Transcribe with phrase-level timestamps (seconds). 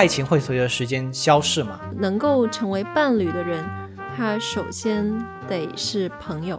[0.00, 1.78] 爱情会随着时间消逝吗？
[1.98, 3.62] 能够成为伴侣的人，
[4.16, 5.06] 他首先
[5.46, 6.58] 得是朋友。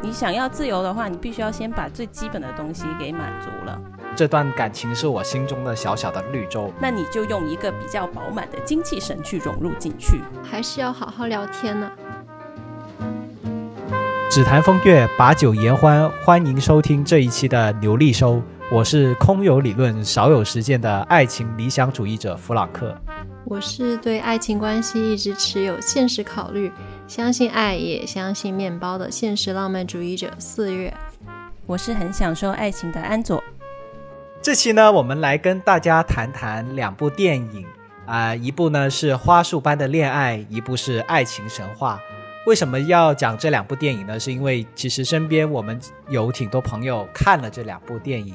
[0.00, 3.76] 你想要自由的话，你必须要先把最基本的东西给满足了。
[4.14, 10.20] 这段感情是我心中的小小的绿洲，那你就用一个比较饱满的精气神去融入进去。
[10.44, 11.90] 还是要好好聊天呢。
[14.30, 18.40] 只谈风月，把酒言欢，欢迎收听这一期的牛力收。
[18.68, 22.92] 我是空有理论少有实践的爱情理想主义者弗朗克。
[23.44, 26.72] 我是对爱情关系一直持有现实考虑，
[27.06, 30.92] 相信爱也相信面包的现实浪漫主义者四月。
[31.64, 33.42] 我是很享受爱情的安佐。
[34.42, 37.64] 这期呢，我们来跟大家谈谈两部电影
[38.04, 41.96] 啊、一部呢是《花束般的恋爱》，一部是《爱情神话》。
[42.48, 44.18] 为什么要讲这两部电影呢？
[44.18, 48.34] 是因为其实身边我们有挺多朋友看了这两部电影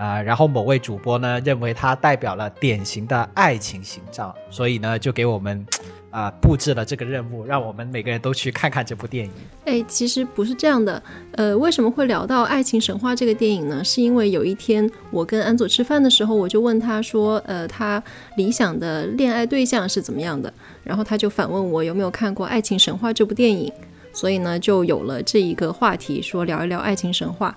[0.00, 5.66] 啊、然后某位主播呢认为它代表了典型的爱情形象，所以呢就给我们
[6.10, 9.32] 啊、布置了这个任务，让我们每个人都去看看这部电影。
[9.66, 11.00] 哎，其实不是这样的。
[11.32, 13.84] 呃，为什么会聊到《爱情神话》这个电影呢？
[13.84, 18.02] 是因为有一天我跟安佐吃饭的时候，我就问他说，呃，他
[18.36, 20.50] 理想的恋爱对象是怎么样的？
[20.82, 23.70] 然后他就反问我有没有看过《爱情神话》这部电影，
[24.14, 27.54] 所以呢，就有了这一个话题，说聊一聊《爱情神话》。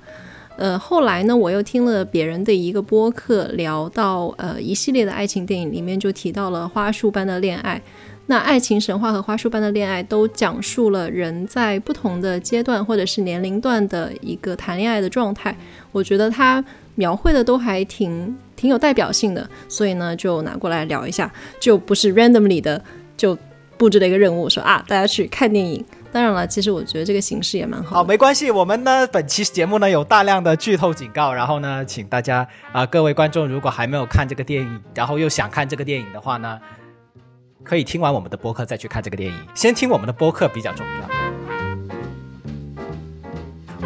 [0.56, 7.82] 呃，后来呢，我又听了别人的一个播客，聊到呃一系列的爱情电影，里面就提到了花束般的恋爱。
[8.28, 15.54] 那爱情神话和花束般的恋爱都讲述了人在不同的阶段或者是年龄段的一个谈恋爱的状态，
[15.92, 16.64] 我觉得它
[16.96, 22.82] 描绘的都还挺挺有代表性的，所以呢就拿过来聊一下，就不是 randomly 的
[23.18, 23.38] 就
[23.76, 25.84] 布置了一个任务，说啊大家去看电影。
[26.14, 36.60] 当然了，其实我觉得这个形式也蛮好好，没关系，我们呢本期节目呢有大量的剧透警告，然后呢，请大家啊、各位观众如果还没有看这个电影，然后又想看这个电影的话呢，
[37.64, 41.10] 可以听完我们的播客再去看这个电影，先听我们的播客比较重要。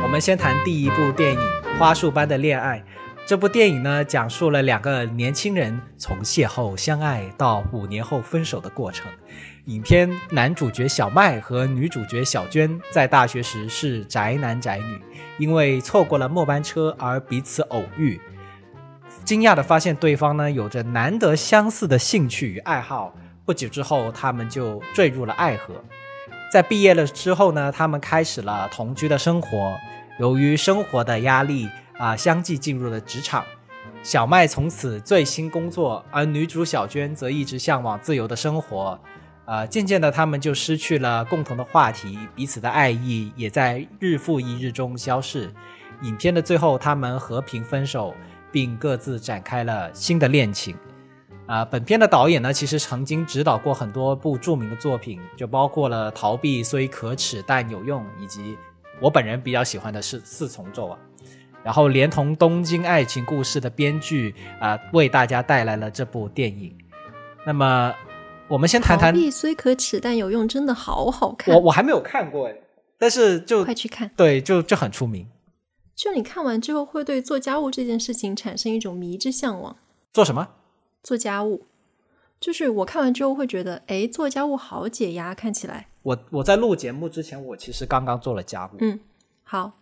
[0.03, 1.39] 我们先谈第一部电影
[1.79, 2.79] 《花束般的恋爱》。
[3.25, 9.11] 这部电影呢，讲述了两个年轻人从邂逅相爱到五年后分手的过程。
[9.67, 14.97] 影片男主角小麦和女主角小娟在大学时是宅男宅女，
[15.37, 18.17] 因为错过了末班车而彼此偶遇。
[19.25, 23.13] 惊讶地发现对方呢有着难得相似的兴趣与爱好，
[23.45, 25.73] 不久之后他们就坠入了爱河。
[26.49, 29.75] 在毕业了之后呢，他们开始了同居的生活。
[30.17, 31.67] 由于生活的压力
[31.97, 33.43] 啊、相继进入了职场。
[34.01, 38.97] 小麦从此醉心工作，而女主小娟则一直向往自由的生活。
[39.47, 45.49] 呃，渐渐的，他们就失去了共同的话题，彼此的爱意也在日复一日中消逝。
[46.01, 48.13] 影片的最后，他们和平分手，
[48.51, 50.75] 并各自展开了新的恋情。
[51.45, 58.57] 啊、本片的导演呢，其实曾经指导过很多部著名的作品，就包括了《逃避虽可耻但有用》，以及
[58.99, 60.99] 我本人比较喜欢的是《四重奏》啊。
[61.63, 66.77] 然后连同《东京爱情故事》的编剧啊、为大家带来了这部电影。
[67.45, 67.93] 那么，
[68.49, 72.55] 我们先谈谈逃，避虽可耻，但有用，真的好好看我，我还没有看过哎，
[72.97, 74.09] 但是就快去看。
[74.15, 75.27] 对，就就很出名。
[75.95, 79.75] 就你看完之后，会对做家务这件事情产生一种迷之向往。
[80.13, 80.47] 做什么？
[81.03, 81.65] 做家务，
[82.39, 88.97] 就是我看完之后会觉得，哎，做家务好解压，看起来，我我在录节目之前，我其实刚刚做了家务，嗯，
[89.43, 89.73] 好，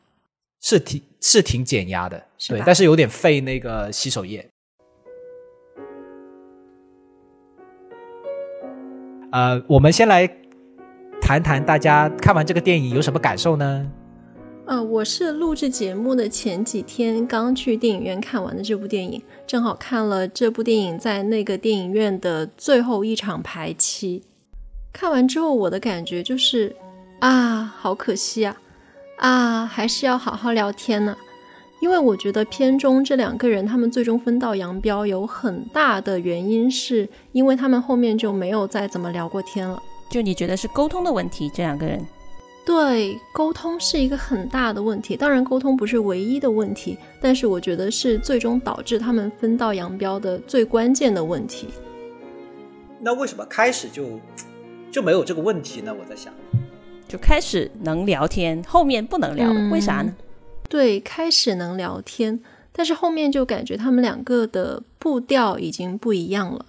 [0.62, 4.50] 是挺是挺减压的，对但是有点费那个洗手液。
[9.36, 10.26] 呃，我们先来
[11.22, 13.86] 谈谈大家看完这个电影有什么感受呢？
[14.66, 24.24] 呃，我是录制节目的前几天刚去电影院看完的这部电影，正好看了这部电影在那个电影院的最后一场排期。
[24.94, 26.74] 看完之后，我的感觉就是
[27.20, 28.56] 啊，好可惜啊，
[29.18, 31.14] 啊，还是要好好聊天呢、
[31.80, 39.82] 因为我觉得片中这两个人他们最终分道扬镳，有很大的原因是因为他们后面就没有再怎么聊过天了。
[40.10, 42.00] 就你觉得是沟通的问题，这两个人
[42.66, 45.16] 对，沟通是一个很大的问题。
[45.16, 51.68] 当然，沟通不是唯一的问题，但是我觉得是最终导致他们分道扬镳的最关键的问题。
[53.00, 54.20] 那为什么开始就
[54.92, 55.94] 就没有这个问题呢？
[55.94, 56.34] 我在想，
[57.08, 60.12] 就开始能聊天，后面不能聊了，嗯为啥呢？
[60.70, 62.40] 对，开始能聊天，
[62.72, 66.66] 但是后面就感觉他们两个的步调已经不一样了。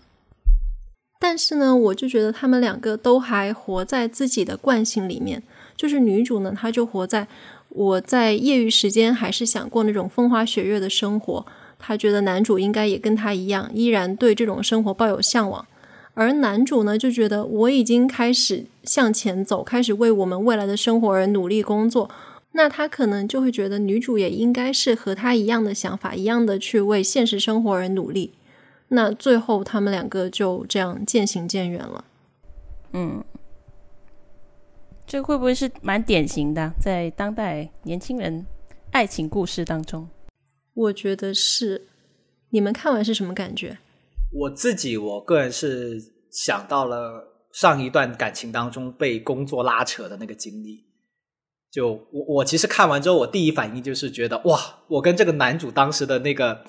[1.18, 5.42] 但是呢，我就觉得他们两个都还活在自己的惯性里面。
[5.76, 7.26] 就是女主呢，她就活在
[7.70, 11.44] 我在业余时间还是想过那种风花雪月的生活。
[11.78, 15.66] 她觉得男主应该也跟她一样，依然对这种生活抱有向往。
[16.14, 22.08] 而男主呢就觉得我已经开始向前走，开始为我们未来的生活而努力工作，
[22.56, 28.32] 那他可能就会觉得女主也应该是和他一样的想法，一样的去为现实生活而努力。
[28.88, 32.04] 那最后他们两个就这样渐行渐远了。
[32.94, 33.22] 嗯，
[35.06, 38.46] 这会不会是蛮典型的，在当代年轻人
[38.90, 40.08] 爱情故事当中？
[40.72, 41.88] 我觉得是。
[42.50, 43.76] 你们看完是什么感觉？
[44.32, 46.00] 我自己，我个人是
[46.30, 50.84] 想到了上一段感情当中被工作拉扯的那个经历。
[51.76, 54.58] 就我，我其实看完之后，我第一反应就是觉得，哇，
[54.88, 56.64] 我跟这个男主当时的那个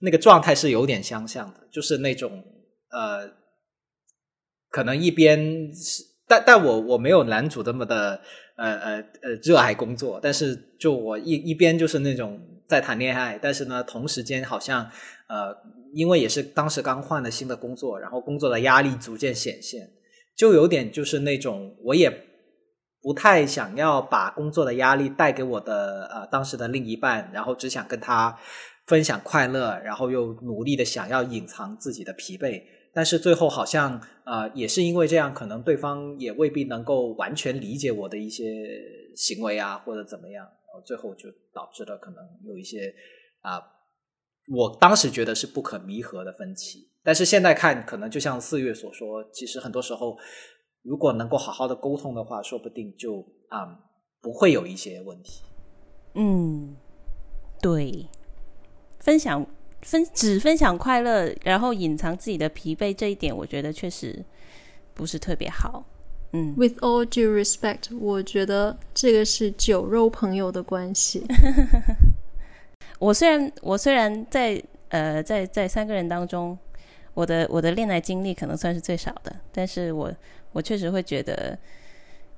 [0.00, 2.42] 那个状态是有点相像的，就是那种
[2.90, 3.30] 呃，
[4.68, 8.20] 可能一边是，但但我我没有男主这么的
[8.56, 14.90] 呃呃呃热爱工作，但是就我一一边就是那种在谈恋爱，但是呢，同时间好像。
[15.28, 15.54] 呃，
[15.92, 19.90] 因为也是当时刚换了新的工作，然后工作的压力逐渐显现，
[20.34, 22.10] 就有点就是那种我也
[23.00, 28.36] 不太想要把工作的压力带给我的呃当时的另一半，然后只想跟他
[28.86, 32.62] 分享快乐，然后又努力的想要隐藏自己的疲惫，
[32.92, 38.44] 但是最后好像呃也是因为这样，可能对方也未必能够完全理解我的一些
[39.16, 40.46] 行为啊或者怎么样，
[40.84, 42.94] 最后就导致了可能有一些
[43.40, 43.62] 啊。
[44.50, 50.16] 我当时觉得是不可弥合的分歧，但是现在看，可能就像四月所说，其实很多时候，
[50.82, 53.78] 如果能够好好的沟通的话，说不定就啊
[54.20, 55.42] 不会有一些问题。
[56.14, 56.76] 嗯，
[57.60, 58.06] 对，
[58.98, 59.46] 分享
[59.82, 64.24] 分只分享快乐，然后隐藏自己的疲惫，这一点我觉得确实
[64.94, 65.84] 不是特别好。
[66.32, 71.24] 嗯，With all due respect，我觉得这个是酒肉朋友的关系。
[72.98, 76.58] 我虽然我虽然在呃在在三个人当中，
[77.18, 80.08] 我的我的恋爱经历可能算是最少的，但是我
[80.52, 81.58] 我确实会觉得，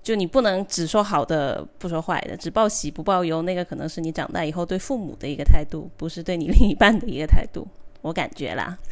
[0.03, 7.69] 就你不能只说好的不说坏的，只报喜不报忧，那个可能是你长大以后对父母的一个态度，不是对你 另一半的一个态度，
[8.01, 8.79] 我感觉啦。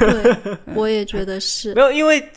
[0.00, 1.72] 对， 我也觉得是。
[1.74, 2.28] 没有，因为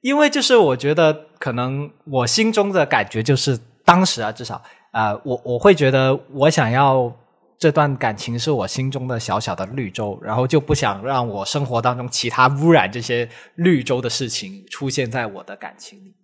[0.00, 4.62] 因为就是我觉得可能我心中的感觉就是当时啊，至少。
[4.92, 7.14] 啊，我我会觉得，我想要
[7.58, 16.14] 这段感情是我心中的小小的绿洲，然后就不想让我生活当中其他污染这些绿洲的事情出现在我的感情里。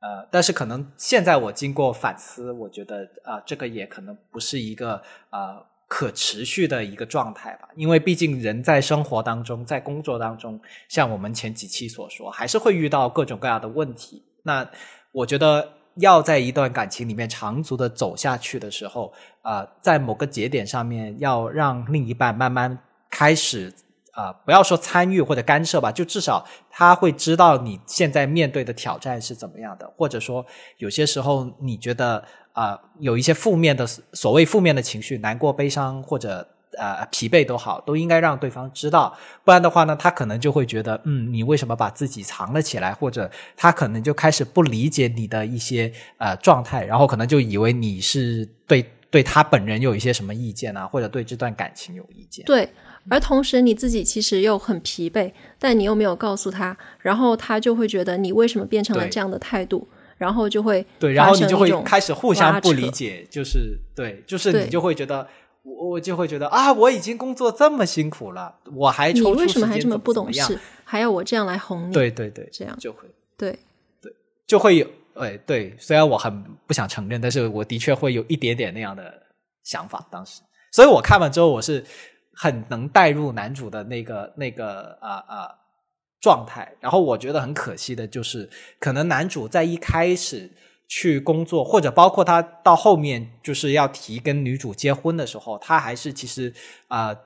[0.00, 14.22] 呃，但是可能现在我经过反思，我觉得啊，这个也可能不是一个呃可持续的一个状态吧，因为毕竟人在生活当中，在工作当中，像我们前几期所说，还是会遇到各种各样的问题。
[14.44, 14.70] 那
[15.12, 15.79] 我觉得。
[16.00, 19.12] 要在一段感情里面长足的走下去的时候，
[19.42, 23.72] 啊，在某个节点上面，要让另一半慢慢开始
[24.12, 30.44] 啊，不要说参与或者干涉吧，就至少他会知道你现在面对的挑战是怎么样的，或者说
[30.78, 36.48] 有些时候你觉得啊，有一些负面的所谓负面的情绪，难过、悲伤或者。
[36.78, 42.92] 呃，疲惫都好，都应该让对方知道，不然的话呢，他可能就会觉得，嗯，你为什么把自己藏了起来？
[42.92, 52.44] 或者他可能就开始不理解你的一些呃状态，然后可能就以为你是对对他本人有一些什么意见啊，或者对这段感情有意见。
[52.44, 52.68] 对，
[53.08, 65.26] 而同时你自己其实又很疲惫，但你又没有告诉他，然后他就会觉得你为什么变成了这样的态度，然后就会对，然后你就会开始互相不理解，就是对，就是你就会觉得。
[65.62, 71.92] 我我就会觉得啊，我已经工作这么辛苦了，我还你为什么还这么不懂事，还要我这样来哄你？
[71.92, 73.00] 对对对，这样就会
[73.36, 73.58] 对
[74.00, 74.10] 对
[74.46, 79.12] 就会有哎对，虽然我很不想承认，但是我的确会有一点点那样的
[79.64, 80.06] 想法。
[80.10, 80.40] 当时，
[80.72, 81.84] 所以我看完之后，我是
[82.34, 85.54] 很能带入男主的那个 那个啊啊
[86.20, 86.74] 状态。
[86.80, 88.48] 然后我觉得很可惜的就是，
[88.78, 90.50] 可能男主在一开始。
[90.92, 96.52] 去工作，或者包括他到后面就是要提跟女主结婚的时候，他还是其实
[96.88, 97.16] 啊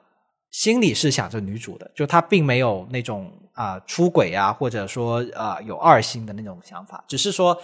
[0.51, 7.59] 心里是想着女主的，就他并没有那种啊出轨啊，或者说啊有二心的那种想法，只是说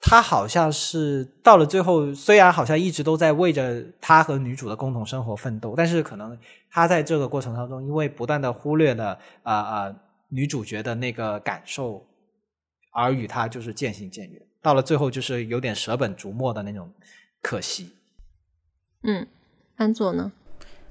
[0.00, 6.36] 他好像是到了最后，虽然好像一直都在为着他和女主的共同生活奋斗，但是可能
[6.68, 9.96] 他在这个过程当中，因为不断的忽略了啊啊
[10.30, 12.04] 女主角的那个感受，
[12.92, 14.42] 而与他就是渐行渐远。
[14.62, 16.90] 到了最后，就是有点舍本逐末的那种
[17.40, 17.94] 可惜。
[19.02, 19.26] 嗯，
[19.76, 20.32] 安佐呢？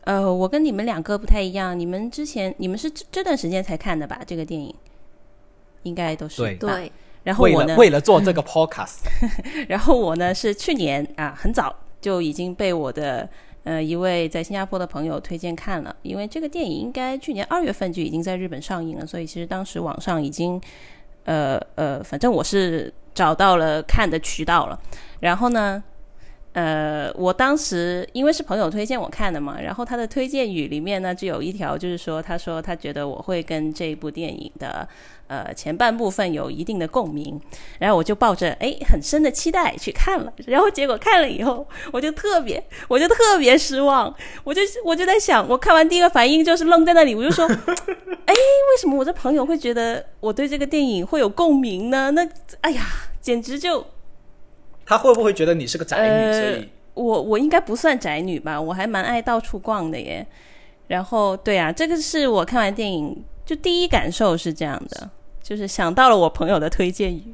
[0.05, 1.77] 呃，我跟你们两个不太一样。
[1.77, 4.21] 你们之前你们是这段时间才看的吧？
[4.25, 4.73] 这个电影
[5.83, 6.91] 应该都是对。
[7.23, 8.99] 然后我呢，为了做这个 podcast，
[9.67, 13.29] 然后我呢是去年啊，很早就已经被我的。
[13.65, 20.59] 呃一位在新加坡的朋友推荐看了，因为这个电影应该去年二月份就已经在日本上映了，所以其实当时网上已经
[21.25, 24.79] 呃呃，反正我是找到了看的渠道了。
[25.19, 25.83] 然后呢，
[26.53, 34.87] 呃，我当时因为是朋友推荐我看的嘛，然后他的推荐语里面呢就有一条，就是说他说他觉得我会跟这部电影的。
[35.29, 37.39] 呃，前半部分有一定的共鸣，
[37.77, 44.11] 然后我就抱着哎很深的期待去看了， 然后结果看了以后，我就特别，我就特别失望，
[44.43, 47.45] 我就我就在想，我看完第一个反应就是愣在那里，我就说，
[48.25, 52.09] 哎，为什么我的朋友会觉得我对这个电影会有共鸣呢？
[52.09, 52.27] 那
[52.61, 52.87] 哎呀，
[53.21, 53.85] 简直就，
[54.85, 56.33] 他会不会觉得你是个宅女？
[56.33, 60.25] 所以，我我应该不算宅女吧，我还蛮爱到处逛的耶。
[60.87, 65.09] 然后，对啊，这个是我看完电影就第一感受是这样的。
[65.41, 67.33] 就是想到了我朋友的推荐语，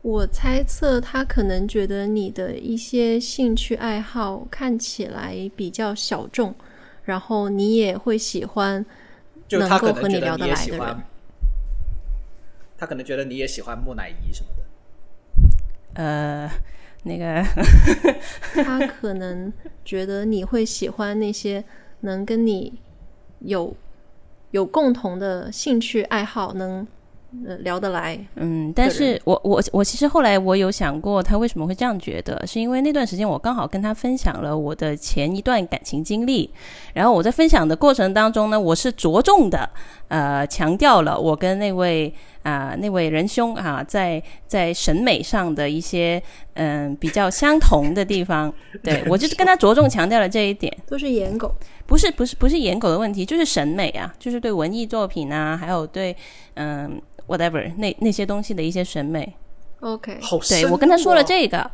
[0.00, 6.54] 我猜测他可能觉得你的一些兴趣爱好看起来比较小众，
[7.04, 8.86] 然后你也会喜欢
[9.50, 10.96] 能够和你聊得来的人。
[12.78, 14.62] 他可能觉得你也喜欢木乃伊什么的。
[15.96, 16.50] 呃，
[17.02, 17.44] 那个，
[18.64, 19.52] 他可能
[19.84, 21.64] 觉得你会喜欢那些
[22.00, 22.72] 能跟你
[23.40, 23.74] 有
[24.52, 26.86] 有共同的兴趣爱好能。
[27.64, 36.50] 聊得来，嗯，但是我我我其实后来我有想过，他为什么会这样觉得，是因为那段时间我刚好跟他分享了我的前一段感情经历，
[36.94, 39.68] 然后我在分享的过程当中呢，我是着重的
[40.08, 42.14] 呃强调了我跟那位
[42.46, 46.22] 啊那位仁兄啊在在审美上的一些
[46.54, 51.54] 嗯比较相同的地方， 对我就是跟他着重强调了这一点，都是颜狗，
[51.86, 56.16] 不是不是不是颜狗的问题，就是审美啊，就是对文艺作品啊，还有对
[56.54, 57.00] 嗯。
[57.28, 59.34] whatever 那那些东西的一些审美
[59.80, 60.16] ，OK，
[60.48, 61.68] 对我跟他说了这个，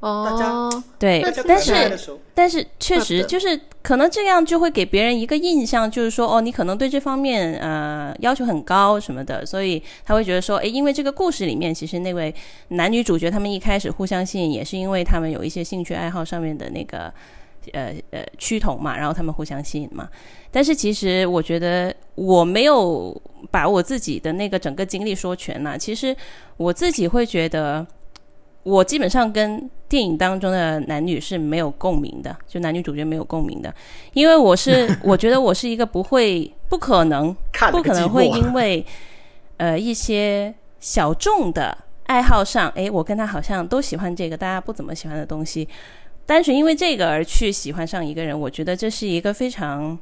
[0.00, 1.98] 哦，对，但是
[2.34, 12.34] 但是确实就是可能这样就会给别人一个印象，就是说哦，你可能对这方面呃要求很高什么的，所以他会觉得说，哎，因为这个故事里面其实那位
[12.68, 17.12] 男女主角他们一开始互相吸引，也是因为他们有一些兴趣爱好上面的那个。
[17.72, 20.06] 呃呃，趋同嘛，然后他们互相吸引嘛。
[20.50, 23.18] 但是其实我觉得我没有
[23.50, 25.78] 把我自己的那个整个经历说全了。
[25.78, 26.14] 其实
[26.58, 27.86] 我自己会觉得，
[28.64, 33.72] 我基本上跟电影当中的男女是没有共鸣的，就男女主角没有共鸣的。
[34.14, 37.34] 因为我是 我觉得我是一个不会、不可能、
[37.70, 38.84] 不可能会因为
[39.58, 45.68] 呃一些小众的爱好上，哎，我跟他好像都喜欢这个大家不怎么喜欢的东西。
[46.26, 49.98] 单纯因为这个而去喜欢上一个人，我觉得这是一个非常，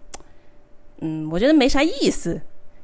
[1.00, 2.40] 嗯，我觉得没啥意思，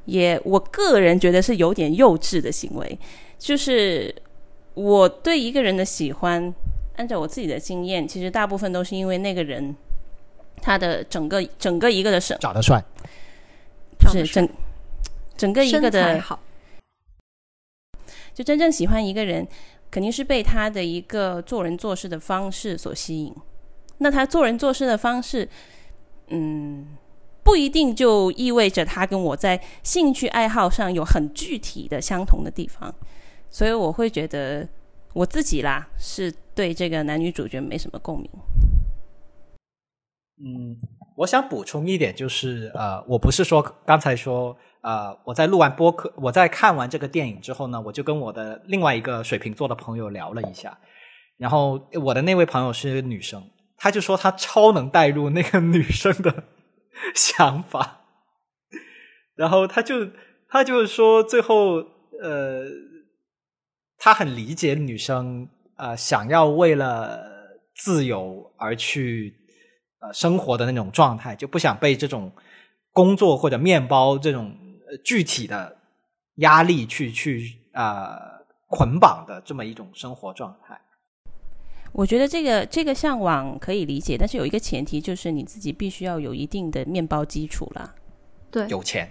[0.07, 2.99] 也我个人觉得是有点幼稚的行为。
[3.39, 4.13] 就是
[4.79, 6.55] 我对一个人的喜欢，
[6.97, 9.75] 按照我自己的经验，其实大部分都是因为那个人
[10.63, 12.81] 他的整个整个一个的身长得帅，
[13.99, 14.49] 就是整
[15.37, 16.39] 整个一个的好，
[18.33, 19.47] 就真正喜欢一个人。
[19.91, 23.35] 肯定是被他的一个做人做事的方式所吸引。
[24.01, 25.49] 那他做人做事的方式，
[26.27, 26.89] 嗯，
[27.43, 32.95] 不一定就意味着他跟我在兴趣爱好上有很具体的相同的地方。
[33.51, 34.69] 所以我会觉得
[35.15, 38.31] 我自己啦，是对这个男女主角没什么共鸣。
[40.41, 40.77] 嗯，
[41.17, 44.57] 我想补充一点，就是呃，我不是说刚才说。
[44.81, 50.79] 呃，我在录完播客，我在看完这个电影之后呢，我就跟我的另外一个水瓶座的朋友聊了一下，
[51.37, 53.43] 然后我的那位朋友是女生，
[53.77, 56.45] 她就说她超能带入那个女生的
[57.13, 58.03] 想法，
[59.35, 60.09] 然后她就
[60.49, 61.85] 她就说最后
[62.23, 62.65] 呃，
[63.99, 67.29] 她很理解女生呃想要为了
[67.75, 69.35] 自由而去
[70.01, 72.33] 呃生活的那种状态，就不想被这种
[72.93, 74.57] 工作或者面包这种。
[75.05, 75.77] 具体的
[76.37, 78.19] 压力去去啊
[78.69, 80.81] 捆绑的这么一种生活状态，
[81.93, 87.95] 我觉得这个这个向往可以理解，但是有一个前提就是你自己必须要有一定的面包基础了。
[88.51, 89.07] 对，有钱。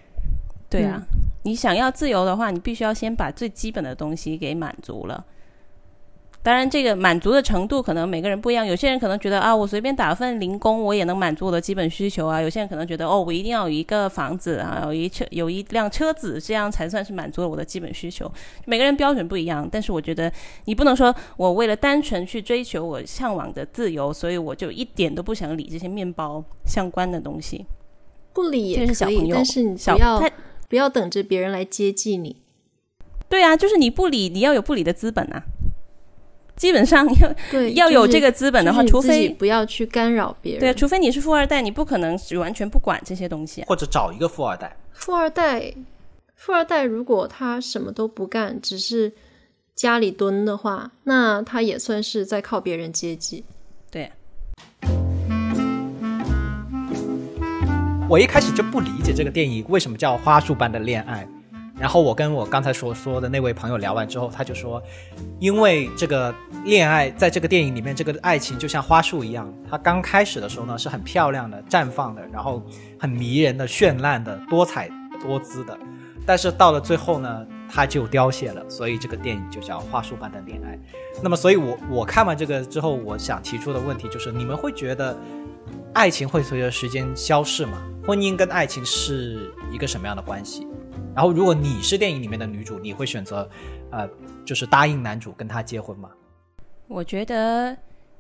[0.68, 1.00] 对啊，
[1.44, 5.26] 你想要自由的话，你必须要先把最基本的东西给满足了。
[6.44, 8.66] 当然，这个满足的程度可能每个人不一样。
[8.66, 12.40] 有些人可能觉得啊，我随便打份零工，我也能满足我的基本需求啊。
[12.40, 18.32] 有些人可能觉得哦，我一定要有一个房子啊，有一车有一辆车子，这样才算是满足了我的基本需求。
[18.66, 20.32] 每个人标准不一样，但是我觉得
[20.66, 27.66] 你不能说我为了单纯去追求我向往的自由，所以我就一点都不想理这些面包相关的东西。
[28.32, 30.24] 不理也可以，但是你不要
[30.68, 32.42] 不要等着别人来接济你。
[33.30, 35.44] 对啊，就是你不理，你要有不理的资本啊。
[36.56, 40.60] 基本上 要对，要有这个个资本的话，除非不要去干扰别人。
[40.60, 43.66] 对，除非你是富二代，你不可能完全不管这些东西啊。
[43.68, 45.74] 或者找一个富二代，富二代，
[46.36, 49.14] 富二代如果他什么都不干，只是
[49.76, 53.46] 家里蹲的话，那他也算是在靠别人接济。
[58.10, 61.26] 我一开始就不理解这个电影为什么叫《花束般的恋爱》，
[61.78, 64.82] 然后我跟我刚才所说的那位朋友聊完之后，他就说，
[65.40, 66.34] 因为这个
[66.64, 72.64] 恋爱在这个电影里面，这个爱情就像花束一样，它刚开始的时候呢是很漂亮的、绽放的，然后
[72.98, 74.90] 很迷人的、绚烂的、多彩
[75.22, 75.78] 多姿的，
[76.26, 80.76] 但是到了最后呢，它就凋谢了，所以这个电影就叫《花束般的恋爱》。
[81.22, 85.18] 那么，所以我我看完这个之后，我想提出的问题就是，你们会觉得
[85.94, 87.82] 爱情会随着时间消逝吗？
[88.06, 90.68] 婚姻跟爱情是一个什么样的关系？
[91.16, 93.50] 然后，如果你是电影里面的女主，你会选择，
[93.92, 94.08] 呃，
[94.46, 96.10] 就是答应男主跟他结婚吗？
[96.88, 97.76] 我觉得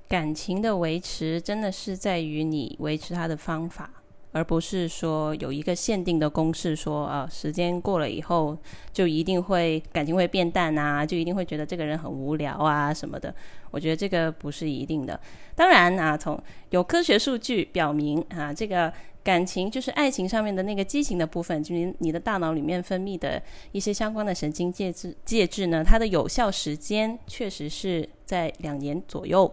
[0.09, 3.89] 感情的维持真的是在于你维持他的方法，
[4.37, 8.55] 而不是说有一个限定的公式说，啊，时间过了以后
[8.93, 13.33] 就一定会感情会变淡啊，就一定会觉得这个人很无聊啊什么的。
[13.71, 15.19] 我觉得这个不是一定的。
[15.55, 16.39] 当然啊，从
[16.69, 23.41] 有科学数据表明啊，这个感情就是爱情上面的那个激情的部分，就是你的大脑里面分泌的
[23.71, 29.51] 一些相关的神经介质介质呢，它的有效时间确实是在两年左右。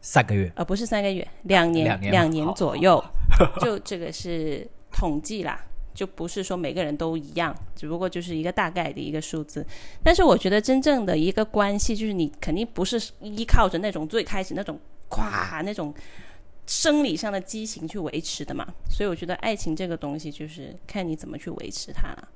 [0.00, 3.02] 三个月，呃，不是三个月，两年，两年好左右，
[3.60, 9.64] 就这个是统计啦，就不是说每个人都一样，只不过就是一个大概的一个数字。
[10.02, 14.78] 但是我觉得真正的一个关系，就是你肯定不是依靠着那种最开始那种
[15.10, 15.92] 咵那种
[16.66, 18.66] 生理上的激情去维持的嘛。
[18.88, 22.28] 所以我觉得爱情这个东西，就是看你怎么去维持它了。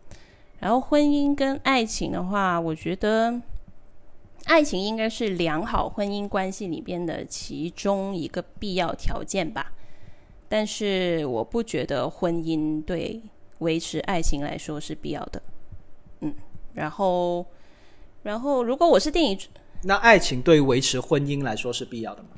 [0.61, 3.40] 然后婚姻跟爱情的话，我觉得。
[4.46, 9.72] 爱情应该是良好婚姻关系里边的其中一个必要条件吧，
[10.48, 13.21] 但是我不觉得婚姻对
[13.58, 15.42] 维持爱情来说是必要的。
[16.21, 16.34] 嗯，
[16.75, 17.47] 然后，
[18.23, 19.38] 然后如果我是电影，
[19.84, 22.28] 那爱情对维持婚姻来说是必要的吗？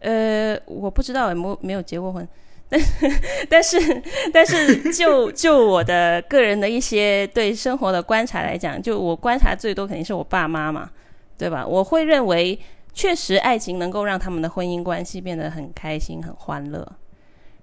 [0.00, 2.28] 呃，我不知道，没没有结过婚，
[2.68, 2.80] 但
[3.48, 4.02] 但是
[4.32, 10.90] 但是就就我的个人的一些对生活的观察来讲，就我观察最多肯定是我爸妈嘛。
[11.38, 11.66] 对吧？
[11.66, 12.58] 我会认为，
[12.94, 16.90] 确实爱情能够让他们的婚姻关系变得很开心、很欢乐，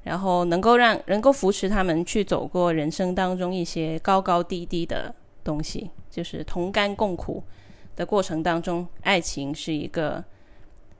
[0.04, 5.12] 然后能够让能够扶持他们去走过人生当中一些高高低低的
[5.44, 7.42] 东西，就是同甘共苦
[7.96, 10.24] 的过程当中，爱情是一个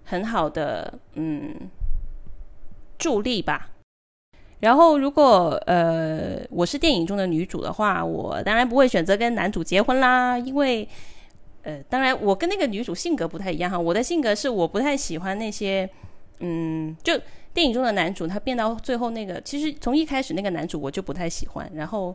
[0.06, 1.54] 很好的嗯
[2.98, 3.70] 助力吧。
[4.62, 10.90] 然后，如果呃我是电影中的女主的话，我当然不会选择跟男主结婚啦，因为。
[11.64, 13.80] 呃，当然，我跟那个女主性格不太一样哈。
[13.80, 15.90] 我的性格是我不太喜欢那些，
[16.40, 17.18] 嗯，就
[17.54, 21.72] 电影中的男主，他变到最后那个，其实从一开始那个男主我就不太喜欢。
[21.74, 22.14] 然后，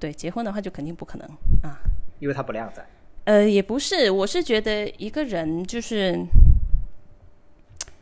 [0.00, 1.28] 对结婚的话就肯定不可能
[1.62, 1.78] 啊，
[2.18, 2.84] 因为他不靓仔。
[3.22, 6.18] 呃，也不是，我是觉得一个人就是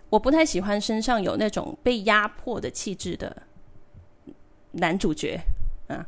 [0.08, 3.36] 我不太喜欢身上有那种被压迫的气质的
[4.72, 5.38] 男主角
[5.88, 6.06] 啊。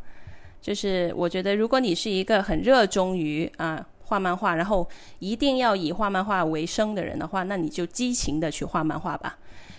[0.63, 3.87] 就是我觉得，如果你是一个很热衷于啊。
[4.09, 9.39] 画漫画，然后一定要以画漫画为生的人的话，那你就激情的去画漫画吧。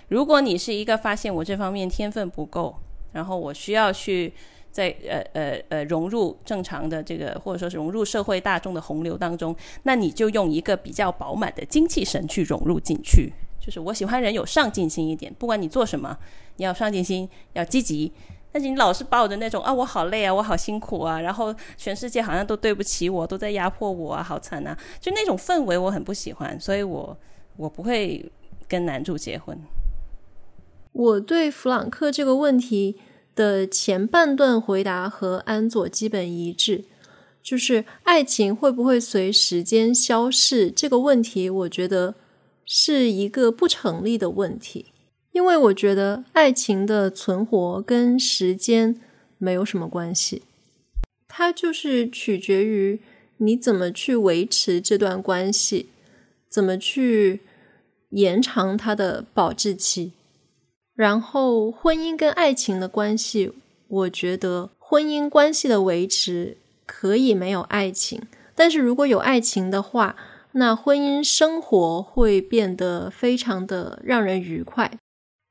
[0.10, 2.76] 如果你是一个发现我这方面天分不够，
[3.14, 4.32] 然后我需要去
[4.72, 13.34] 在呃呃呃融入正常的这个或者说是融入社会大众的洪流当中，那你就用一个比较饱满的精气神去融入进去。
[13.60, 16.18] 就是我喜欢人有上进心一点，不管你做什么，
[16.58, 18.12] 你要上进心，要积极。
[18.52, 24.78] 但是你老是抱着那种啊，我好累啊，我好辛苦啊，然后全世界好像都对不起我，都在压迫我啊，好惨啊！
[25.00, 27.18] 就那种氛围我很不喜欢，所以我
[27.58, 28.32] 我不会
[28.68, 29.56] 跟男主结婚。
[30.92, 32.98] 我对弗朗克这个问题
[33.36, 36.86] 的前半段回答和安佐基本一致，
[37.44, 42.16] 就是爱情会不会随时间消逝这个问题，我觉得
[42.66, 44.88] 是一个不成立的问题。
[45.32, 49.00] 因为我觉得爱情的存活跟时间
[49.38, 50.44] 没有什么关系，
[51.28, 53.00] 它就是取决于
[53.38, 55.90] 你怎么去维持这段关系，
[56.50, 57.42] 怎么去
[58.10, 60.12] 延长它的保质期。
[60.96, 63.54] 然后，婚姻跟爱情的关系，
[63.88, 68.22] 我觉得婚姻关系的维持可以没有爱情，
[68.54, 70.18] 但是如果有爱情的话，
[70.54, 74.92] 那婚姻生活会变得非常的让人愉快。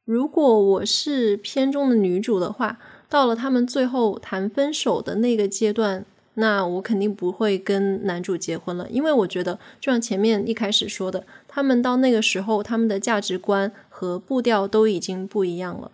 [0.08, 2.78] 如果我是片中的女主的话，
[3.10, 15.90] 到了他们最后谈分手的那个阶段，那我肯定不会跟男主结婚了，因为我觉得就像前面一开始说的，他们到那个时候，他们的价值观和步调都已经不一样了。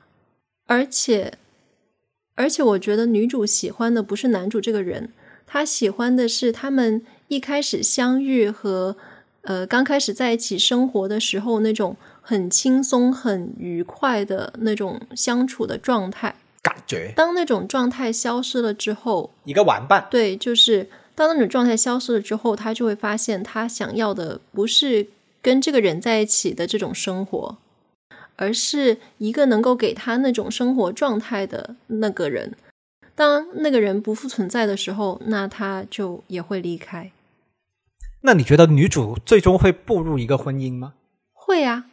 [0.68, 1.34] 而且，
[2.36, 5.10] 而且，我觉得女主喜欢的不是男主这个人，
[5.44, 8.94] 她喜欢的是他们一开始相遇和
[9.42, 11.96] 呃刚开始在一起生活的时候那种
[12.26, 16.34] 很轻松、很愉快的那种相处的状态。
[16.62, 25.06] 感觉当那种状态消失了之后，一个玩伴，对，就是当那种状态消失了之后，他就会发现他想要的不是
[25.42, 27.58] 跟这个人在一起的这种生活，
[28.36, 32.54] 而是一个能够给他那种生活状态的那个人。
[33.14, 37.12] 当那个人不复存在的时候，那他就也会离开。
[38.22, 40.94] 那你觉得女主最终会步入一个婚姻吗？
[41.34, 41.84] 会啊，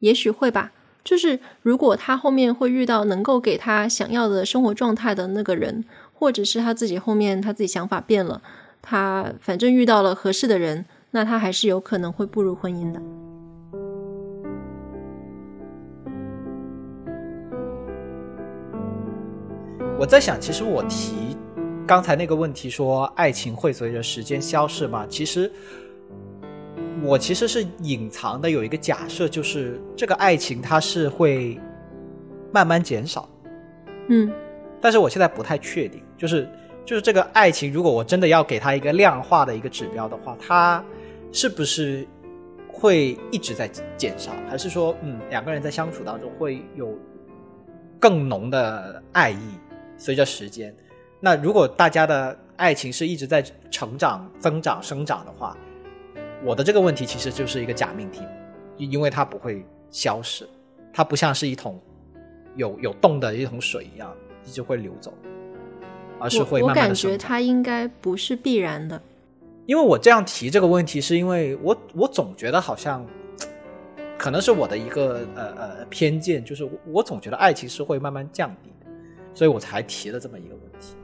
[0.00, 0.72] 也许会吧。
[1.04, 8.42] 就是如果他后面会遇到能够给他想要的生活状态的那个人，或者是他自己后面他自己想法变了，
[8.82, 13.00] 他反正遇到了合适的人，那他还是有可能会步入婚姻的。
[19.98, 21.36] 我在想，其实我提
[21.86, 25.06] 刚才那个问题说爱情会随着时间消逝吗？
[25.08, 25.50] 其实。
[27.02, 31.58] 我其实是隐藏的有一个假设，就是这个爱情它是会
[32.52, 33.28] 慢慢减少，
[34.08, 34.30] 嗯，
[34.80, 36.48] 但是我现在不太确定，就是
[36.84, 40.84] 就是这个爱情，如果我真的要给它一个量化的一个指标的话，它
[41.30, 42.06] 是不是
[42.72, 46.92] 会一直在减少，还是说，嗯，两个人在相处当中会有
[48.00, 49.38] 更浓的爱意，
[49.96, 50.74] 随着时间，
[51.20, 55.56] 那如果大家的爱情是一直在成长、增长、生长的话。
[56.44, 58.22] 我的这个问题其实就是一个假命题，
[58.76, 60.48] 因为它不会消失，
[60.92, 61.80] 它不像是一桶
[62.54, 64.14] 有有洞的一桶水一样
[64.46, 65.12] 一直会流走，
[66.20, 69.00] 而是会慢慢的我感觉它应该不是必然的。
[69.66, 73.04] 因为我这样提这个问题，是因为我我总觉得好像，
[74.16, 78.86] 可能是我的一个呃呃偏见，就是我总觉得爱情是会慢慢降低的，
[79.34, 80.94] 所以我才提了这么一个问题。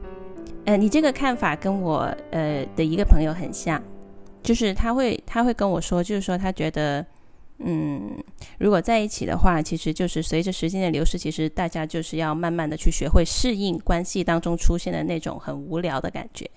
[0.65, 3.83] 呃，你这个看法跟我呃的一个朋友很像。
[4.45, 7.03] 就是他会，他会跟我说，就是说他觉得，
[7.57, 8.23] 嗯，
[8.59, 16.49] 如果在一起的话，其实就是随着时间的流逝，其实大家就是要慢慢的去学会适应关系当中出现的那种很无聊的感觉。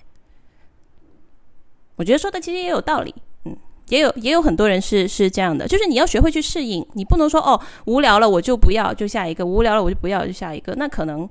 [1.97, 3.57] 我觉得说的其实也有道理，嗯，
[3.89, 11.29] 也有也有很多人是是这样的，就是你要学会去适应，你不能说哦无聊了我就不要，就下一个无聊了我就不要就下一个，那可能，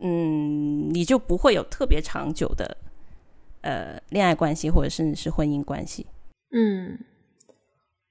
[0.00, 2.76] 嗯，你就不会有特别长久的。
[3.66, 6.06] 呃，恋爱关系或者甚至是婚姻关系。
[6.52, 7.00] 嗯，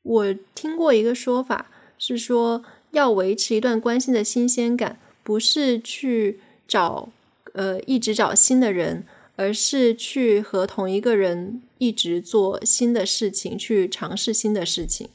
[0.04, 7.08] 我听过一个说法是说，要维持一段关系的新鲜感，不是去找
[7.54, 9.06] 呃一直找新的人，
[9.38, 15.08] 而是去和同一个人一直做新的事情，去尝试新的事情。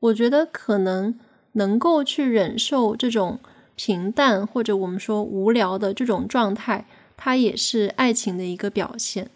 [0.00, 1.18] 我觉得可能
[1.52, 3.40] 能够去忍受这种
[3.74, 6.84] 平淡或者我们说无聊的这种状态，
[7.16, 9.30] 它也是爱情的一个表现。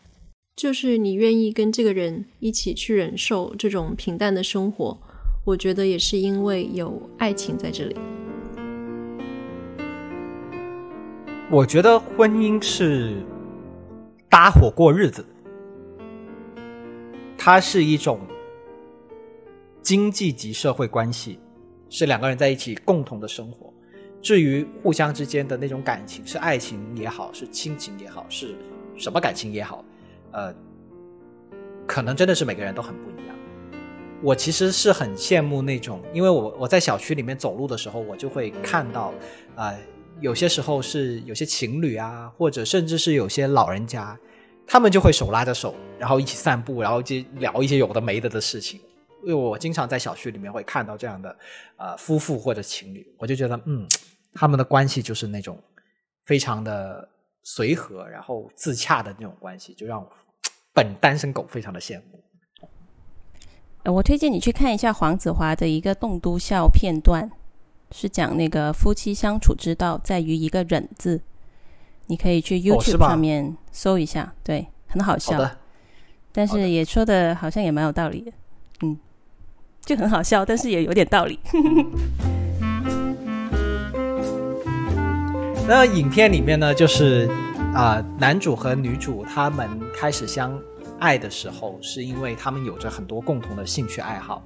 [0.59, 4.99] 就是你愿意跟这个人一起去忍受这种平淡的生活，
[5.45, 7.95] 我觉得也是因为有爱情在这里。
[11.49, 13.23] 我觉得婚姻是
[14.29, 15.25] 搭伙过日子，
[17.37, 18.19] 它是一种
[19.81, 21.39] 经济及社会关系，
[21.89, 23.73] 是两个人在一起共同的生活。
[24.21, 28.57] 至于互相之间的那种感情，是爱情也好，是亲情也好，是
[28.97, 29.85] 什么感情也好。
[30.33, 30.55] 呃，
[31.87, 33.37] 可能真的是每个人都很不一样。
[34.23, 39.13] 我其实是很羡慕那种，因为我我在小区里面走路的时候，我就会看到，
[39.55, 39.75] 啊，
[40.21, 44.19] 有些时候是有些情侣啊，或者甚至是有些老人家，
[44.67, 48.81] 他们就会手拉着手，然后一起散步，然后就聊一些有的没的的事情。
[49.23, 51.37] 因为我经常在小区里面会看到这样的
[51.77, 53.87] 呃夫妇或者情侣，我就觉得嗯，
[54.35, 55.59] 他们的关系就是那种
[56.25, 57.09] 非常的。
[57.45, 60.11] 随和，然后自洽的那种关系，就让我
[60.79, 62.21] 本单身狗非常的羡慕。
[63.93, 67.29] 我推荐你去看一下黄子华的一个栋笃笑片段，
[67.91, 71.21] 是讲那个夫妻相处之道在于一个忍字。
[72.07, 75.51] 你可以去 YouTube 上面搜一下，对，很好笑。
[76.31, 78.31] 但是也说的好像也蛮有道理的，
[78.83, 78.97] 嗯，
[79.85, 81.41] 就很好笑，但是也有点道理。
[85.67, 87.29] 那影片里面呢，就是
[87.75, 90.59] 啊，男主和女主他们开始相
[90.99, 94.45] 爱的时候，是因为他们有着很多共同的兴趣爱好。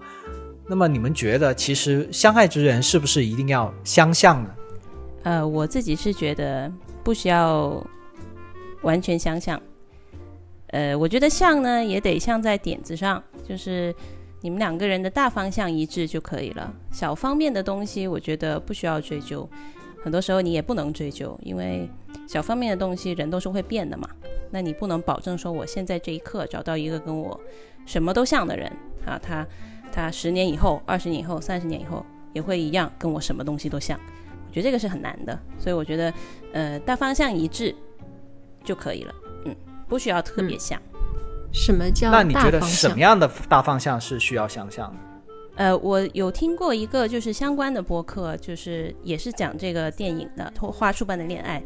[0.67, 4.51] 那么你们觉得，其实相爱之人是不是一定要相像呢？
[5.25, 7.85] 呃，我自己是觉得不需要
[8.83, 9.61] 完全相像。
[10.69, 13.95] 呃，我觉得像呢，也得像在点子上，就是
[14.41, 16.73] 你们两个人的大方向一致就可以了。
[16.91, 19.49] 小方面的东西，我觉得不需要追究。
[20.03, 21.89] 很多时候你也不能追究，因为
[22.27, 24.09] 小方面的东西人都是会变的嘛。
[24.53, 27.41] 那你不能保证说我现在这一刻找到一个跟我
[27.87, 28.71] 什么都像的人
[29.05, 29.45] 啊，他
[29.91, 33.99] 他十年以后、二十年以后、三十年以后也会一样跟我什么东西都像。
[34.47, 36.13] 我觉得这个是很难的，所以我觉得
[36.53, 37.75] 呃大方向一致
[38.63, 39.15] 就可以了，
[39.47, 39.57] 嗯，
[39.89, 40.81] 不需要特别像。
[41.53, 44.99] 什么叫那你觉得什么样的大方向是需要相像的？
[45.55, 51.61] 呃，我有听过一个就是相关的播客，就是也是讲这个电影的《花束般的恋爱》。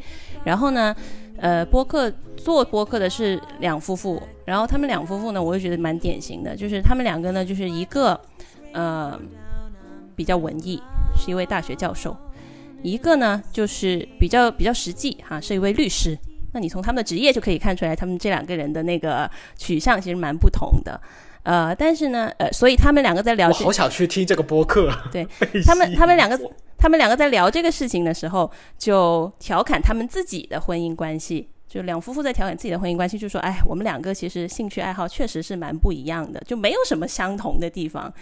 [0.45, 0.95] 然后呢，
[1.39, 8.21] 呃，播客做播客的是两夫妇，然后他们两夫妇呢，我就觉得蛮典型的，就是他们两个呢，就是一个
[8.73, 9.19] 呃
[10.17, 10.83] 比较文艺，
[11.17, 12.11] 是一位大学教授；
[12.83, 16.19] 一个呢就是比较比较实际哈、是一位律师。
[16.53, 21.01] 那你从他们的职业就可以看出来，他们这两个人的那个取向其实蛮不同的。
[21.47, 24.93] 呃，但是呢，呃，所以他们两个在聊我好想去听这个播客。
[25.13, 25.25] 对
[25.65, 26.37] 他们他们两个
[26.77, 31.49] 他们两个在聊这个事情的时候，就调侃他们自己的婚姻关系。
[31.69, 38.13] 就两夫妇在调侃自己的婚姻关系，就说：“哎，我们两个其实兴趣爱好确实是蛮不一样的，就没有什么相同的地方。”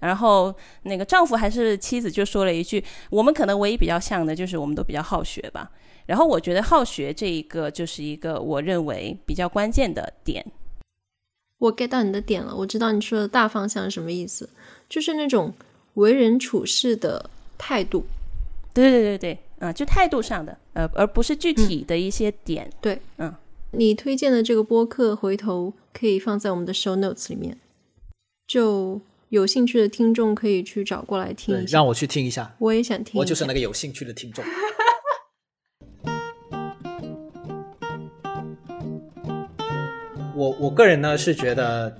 [0.00, 5.70] 然后那个丈夫还是妻子就说了一句：“我们可能唯一比较像的就是我们都比较好学吧。”
[6.06, 10.44] 然后我觉得好学这一个就是一个我认为比较关键的点。
[11.60, 14.48] 我 get 到你的点了，我知道你说的大方向是什么意思，
[14.88, 15.54] 就是那种
[15.94, 18.04] 为人处事的态度。
[18.72, 22.70] 对对对对，啊、就态度上的，呃，而不是具体的一些点。
[22.80, 23.34] 对，嗯，
[23.72, 27.58] 你推荐的这个播客，回头可以放在我们的 show notes 里面，
[28.46, 31.76] 就有兴趣的听众可以去找过来听一下。
[31.76, 34.42] 让我去听一下，我也想听，我就是那个有兴趣的听众。
[40.40, 41.94] 我我个人呢是觉得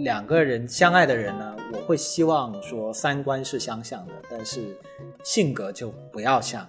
[0.00, 4.76] 两个人相爱的人呢，我会希望说三观是相像的，但是
[5.24, 6.68] 性格就不要像，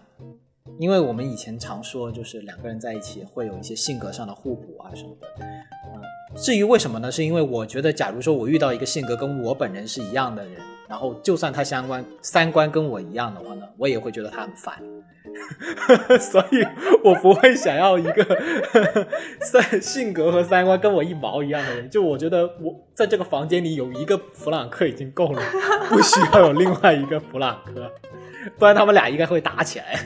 [0.79, 5.27] 因为我们以前常说就是两个人在一起会有一些性格上的互补啊什么的。
[6.37, 7.11] 至于为什么呢？
[7.11, 14.81] 是因为我觉得，假如说我遇到一个性格跟我本人是一样的人，然后就算他相关三观跟我一样的话呢，我也会觉得他很烦。
[16.19, 16.65] 所以
[17.03, 18.41] 我不会想要一个
[19.41, 21.89] 三性格和三观跟我一毛一样的人。
[21.89, 25.41] 就我觉得我在这个房间里有一个弗朗克已经够了，
[25.89, 27.91] 不需要有另外一个弗朗克，
[28.57, 29.99] 不然他们俩应该会打起来。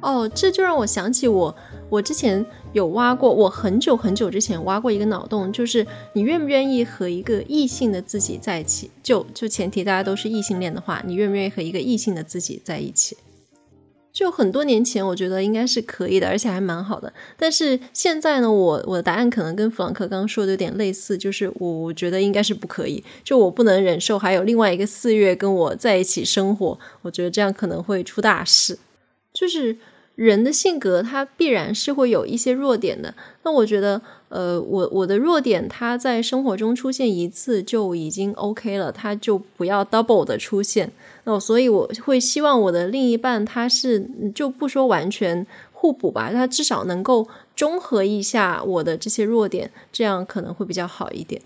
[0.00, 1.56] 哦，这就让我想起我，
[1.88, 8.90] 我之前有挖过，我很久很久之前挖过一个脑洞，就是你愿不愿意和一个异性的自己在一起？
[9.02, 13.16] 就就前提大家都是异性恋的话，你愿不愿意和一个异性的自己在一起？
[14.14, 17.12] 就很多年前，我觉得应该是可以的，而且还蛮好的。
[17.36, 28.78] 但是现在呢，我我的答案可能跟弗朗克刚刚说的有点类似，就是我我觉得应该是不可以，就我不能忍受还有另外一个四月跟我在一起生活，我觉得这样可能会出大事。
[29.32, 29.76] 就是
[30.14, 33.12] 人的性格，它必然是会有一些弱点的。
[33.42, 40.92] 那我觉得，呃，我我的弱点，它在生活中出现一次就已经 OK 了，它就不要 double 的出现。
[41.24, 51.40] 那所以我会希望我的另一半，他是就不说完全互补吧，他至少能够中和一下我的这些弱点，这样可能会比较好一点。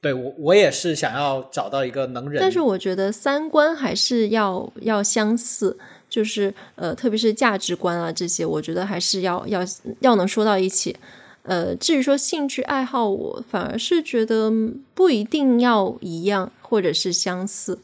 [0.00, 5.76] 对我，我也是想要找到一个能忍，但是我觉得三观还是要要相似，
[6.08, 9.60] 就是呃，特别是价值观啊这些，我觉得还是要要
[10.00, 10.96] 要能说到一起。
[11.42, 14.50] 呃，至于说兴趣爱好，我反而是觉得
[14.94, 17.78] 不一定要一样或者是相似。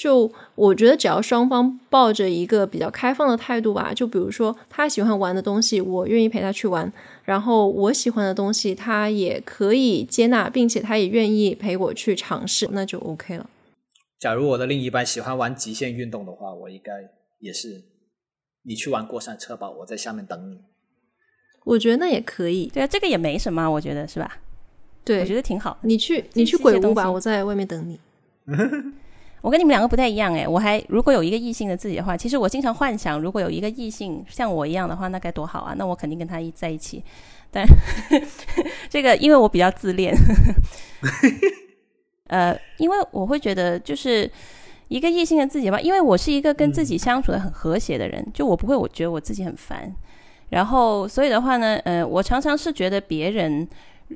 [0.00, 6.90] 就我觉得，只要双方抱着一个比较开放的态度吧，就比如说他喜欢玩的东西，我愿意陪他去玩；
[7.22, 13.50] 然后我喜欢的东西，他也可以接纳，并且他也愿意陪我去尝试，那就 OK 了。
[14.18, 16.90] 假如我的另一半喜欢玩极限运动的话，我应该
[17.40, 17.84] 也是，
[18.62, 20.62] 你去玩过山车吧，我在下面等你。
[21.64, 24.38] 我觉得那也可以，对啊，这个也没什么，我觉得是吧？
[25.04, 25.76] 对，我觉得挺好。
[25.82, 28.00] 你去你去鬼屋吧，我在外面等你。
[29.42, 35.74] 我跟你们两个不太一样哎，我还如果有一个异性的自己的话，其实我经常幻想，如果有一个异性像我一样的话，那该多好啊！
[35.76, 37.02] 那我肯定跟他一在一起。
[37.50, 37.66] 但
[38.90, 40.14] 这个因为我比较自恋，
[42.28, 44.30] 呃，因为我会觉得就是
[44.88, 49.90] 一个异性的自己吧，因为我是一个跟自己相处的很和谐的人，就我不会我觉得我自己很烦，
[50.50, 53.66] 然后所以的话呢，呃，我常常是觉得别人。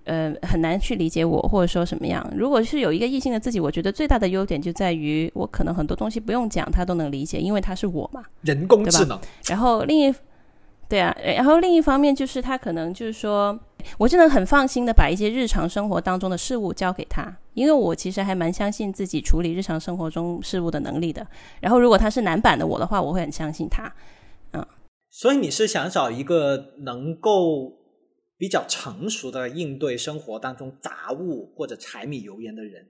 [0.05, 2.29] 呃，很难去理解我，或者说什么样。
[2.37, 8.23] 如果是有一个异性的自己，我觉得最大的优点就在于我可能很多东西不用讲，他都能理解，因为他是我嘛。
[8.43, 10.15] 人工智能，然后另一，
[10.89, 13.59] 对啊，然后另一方面就是他可能就是说，
[13.97, 21.27] 我就能很放心的把一些日常生活当中的事物交给他，因为我其实还蛮相信自己处理日常生活中事物的能力的。
[21.61, 23.91] 然后如果他是男版的我的话，我会很相信他。
[24.53, 24.67] 嗯，
[25.11, 27.73] 所以你是想找一个能够
[28.37, 32.87] 比较成熟的应对生活当中杂物或者柴米油盐的人，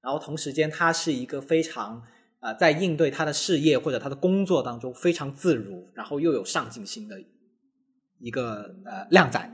[0.00, 2.02] 然后同时间他是一个非常
[2.40, 7.16] 啊在应对他的事业或者他的工作当中非常自如，然后又有上进心的
[8.20, 9.50] 一个呃靓仔。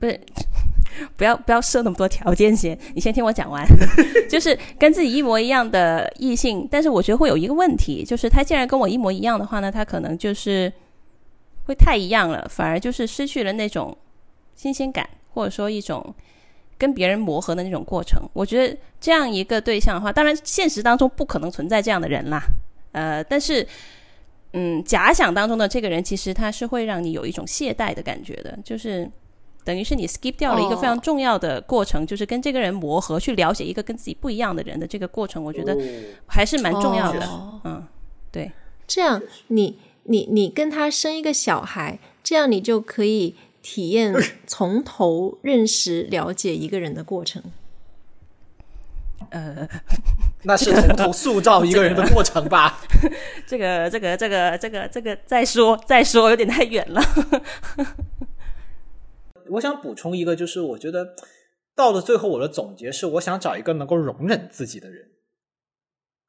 [0.00, 0.20] 不是，
[1.16, 3.64] 不要不要设那么多条件先，你先听我讲完。
[4.28, 10.72] 就是跟自己一模一样的异性，但是我觉得会有一个问题，就是他既然跟我一模一样的话呢，他可能就是
[11.66, 13.96] 会太一样了，反而就是失去了那种
[14.54, 16.14] 新鲜感，或者说一种
[16.78, 18.22] 跟别人磨合的那种过程。
[18.32, 22.42] 我觉得这样一个对象的话，当然现实当中不可能存在这样的人啦，
[22.92, 23.66] 呃，但是
[24.52, 29.10] 嗯，假想当中的这个人，其实他是会让你有一种懈怠的感觉的，就是。
[29.64, 35.78] 等于是你 skip 掉了一个非常重要的过程，就是跟这个人磨合，去了解一个跟自己不一样的人的这个过程，我觉得
[36.26, 37.60] 还是蛮重要的。
[37.62, 37.86] 嗯，
[38.32, 38.50] 对，
[38.88, 44.12] 这样你你你跟他生一个小孩，这样你就可以体验
[44.46, 47.42] 从头认识了解一个人的过程。
[49.30, 49.66] 呃，
[50.42, 52.80] 那是从头塑造一个人的过程吧？
[53.46, 57.00] 这个这个这个这个这个再说再说，有点太远了。
[59.50, 61.14] 我想补充一个，就是我觉得
[61.76, 65.08] 到了最后，我的总结是，我想找一个能够容忍自己的人。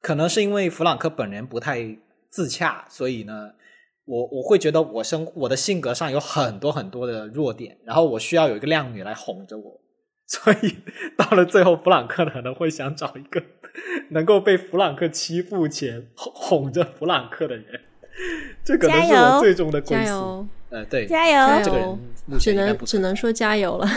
[0.01, 1.97] 可能是因为弗朗克本人不太
[2.29, 3.53] 自洽，所以呢，
[4.05, 9.79] 我我会觉得我生我的性格上有很多很多的弱点，然后我需要有一个靓女来哄着我。
[10.25, 10.77] 所以
[11.17, 13.43] 到了最后，弗朗克可能会想找一个
[14.09, 17.65] 能够被弗朗克欺负且哄哄着弗朗克的人。
[18.63, 20.47] 这可能是我最终的归宿。
[20.69, 21.61] 呃，对，加油！
[21.63, 21.99] 这个人
[22.39, 23.87] 只能只能说加油了。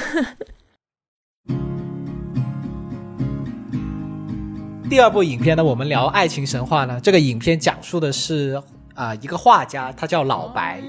[4.91, 7.01] 第二部影片呢，我们聊爱情神话呢。
[7.03, 8.61] 这个影片讲述的是
[8.97, 10.83] 啊，一个画家，他叫老白，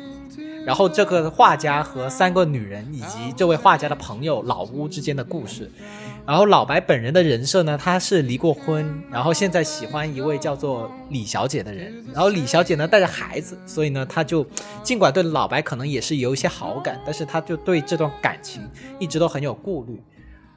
[0.65, 5.69] 然后这个画家和三个女人以及这位画家的朋友老乌之间的故事。
[6.25, 12.03] 然后老白本人的人设呢，他是离过婚，然后现在喜欢一位叫做李小姐的人。
[12.13, 14.45] 然后李小姐呢带着孩子，所以呢他就
[14.83, 18.61] 尽管对老白可能也是有一些好感，但是他就对这段感情
[18.99, 20.01] 一直都很有顾虑。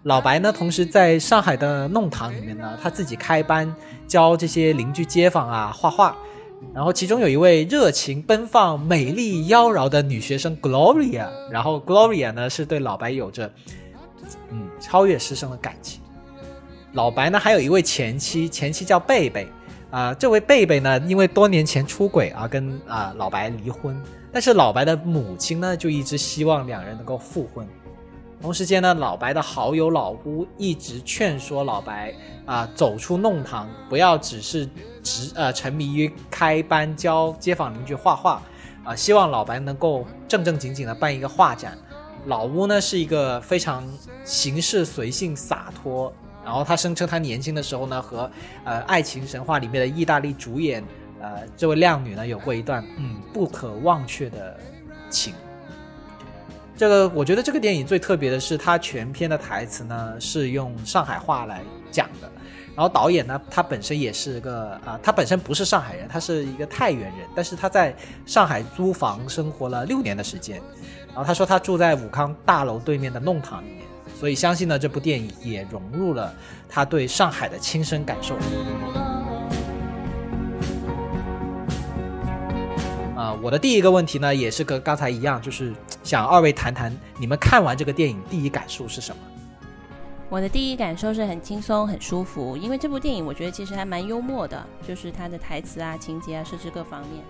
[0.05, 3.73] 老白呢，同时在上海的弄堂里面呢，他自己开班
[4.09, 6.17] 教这些邻居街坊啊画画。
[6.75, 13.51] 然后其中有一位热情奔放、美丽妖娆的女学生 Gloria，然后 Gloria 呢是对老白有着。
[14.51, 16.01] 嗯，超越师生的感情。
[16.93, 19.49] 老白呢，还有一位前妻，前妻叫贝贝。
[19.91, 24.01] 啊，这位贝贝呢，因为多年前出轨而跟啊老白离婚。
[24.33, 27.67] 但是老白的母亲呢，就一直希望两人能够复婚。
[28.41, 32.15] 同时间呢，老白的好友老乌一直劝说老白
[32.47, 34.67] 啊，走出弄堂，不要只是
[35.03, 38.43] 只呃沉迷于开班教街坊邻居画画
[38.83, 41.77] 啊，希望老白能够正正经经的办一个画展。
[42.27, 43.87] 老乌呢是一个非常
[44.25, 46.11] 行事随性洒脱，
[46.43, 48.31] 然后他声称他年轻的时候呢和
[48.65, 50.83] 呃爱情神话里面的意大利主演
[51.21, 54.59] 呃这位靓女呢有过一段嗯不可忘却的
[55.11, 55.35] 情。
[56.81, 62.33] 这个我觉得这个电影最特别的是它全片的台词呢是用上海话来讲的，
[62.75, 70.59] 然后导演呢他本身也是个啊他本身不是上海人，他是一个太原人，但是他在上海租房生活了六年的时间。
[71.09, 73.83] 然后他说他住在武康大楼对面的弄堂里面，
[74.19, 76.35] 所以相信呢这部电影也融入了
[76.67, 78.35] 他对上海的亲身感受。
[83.21, 89.21] 啊，我的第一个问题呢也是跟刚才一样，就是想二位谈谈你们看完这个电影第一感受是什么？
[90.31, 97.23] 我的第一感受是很轻松很舒服，因为这部电影我觉得其实还蛮幽默的，就是它的台词啊、情节啊、设置各方面。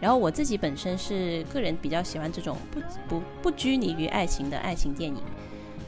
[0.00, 5.20] 然后我自己本身是个人比较喜欢这种不不不拘泥于爱情的爱情电影，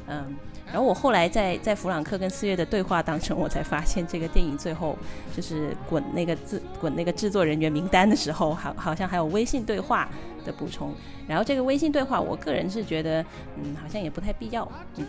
[0.08, 0.34] 嗯，
[0.66, 4.98] 然后我后来在在弗朗克跟四月的对话当中，我才发现这个电影最后
[5.36, 10.08] 就是滚那个制滚那个制作人员名单的时候，好好像还有微信对话
[10.44, 10.92] 的补充。
[11.28, 13.22] 然后这个微信对话，我个人是觉得，
[13.56, 15.06] 嗯，好像也不太必要，嗯，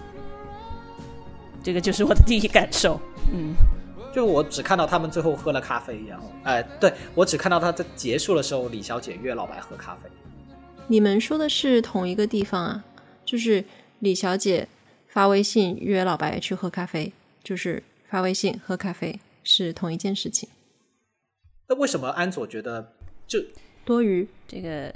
[1.63, 2.99] 这个就是我的第一感受，
[3.33, 3.53] 嗯。
[4.13, 10.09] 就我只看到他们最后喝了咖啡，然后，哎，对我只看到他在结束的时候，李小姐约老白喝咖啡。
[10.87, 12.85] 你们说的是同一个地方啊？
[13.25, 13.65] 就是
[13.99, 14.65] 李小姐
[15.15, 20.49] 发微信约老白去喝咖啡，就是发微信喝咖啡是同一件事情。
[21.69, 22.91] 那为什么安佐觉得
[23.25, 23.39] 就
[23.85, 24.27] 多余？
[24.45, 24.93] 这个，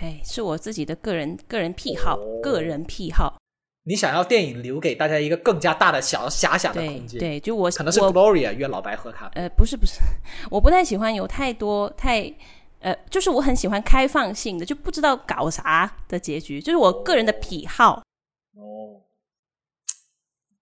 [0.00, 3.36] 哎，是我自己的个人个人癖好，个人癖好。
[3.84, 9.42] 你想要电影留给大家一个更加大的小遐想的空间，对，就我可能是 Gloria 约老白喝咖啡。
[9.42, 9.98] 呃，不是不是，
[10.50, 12.32] 我不太喜欢有太多太
[12.78, 18.02] 呃，就是我很喜欢开放性的，就不知道搞啥的结局，就是我个人的癖好。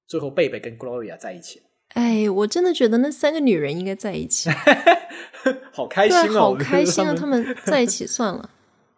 [0.08, 4.48] 哦，最后贝贝跟 Gloria 在一起了，哎，我真的觉得那三个女人应该在一起，
[5.70, 6.32] 好开心哦！
[6.32, 7.14] 好开心啊！
[7.14, 8.50] 他他们在一起算了。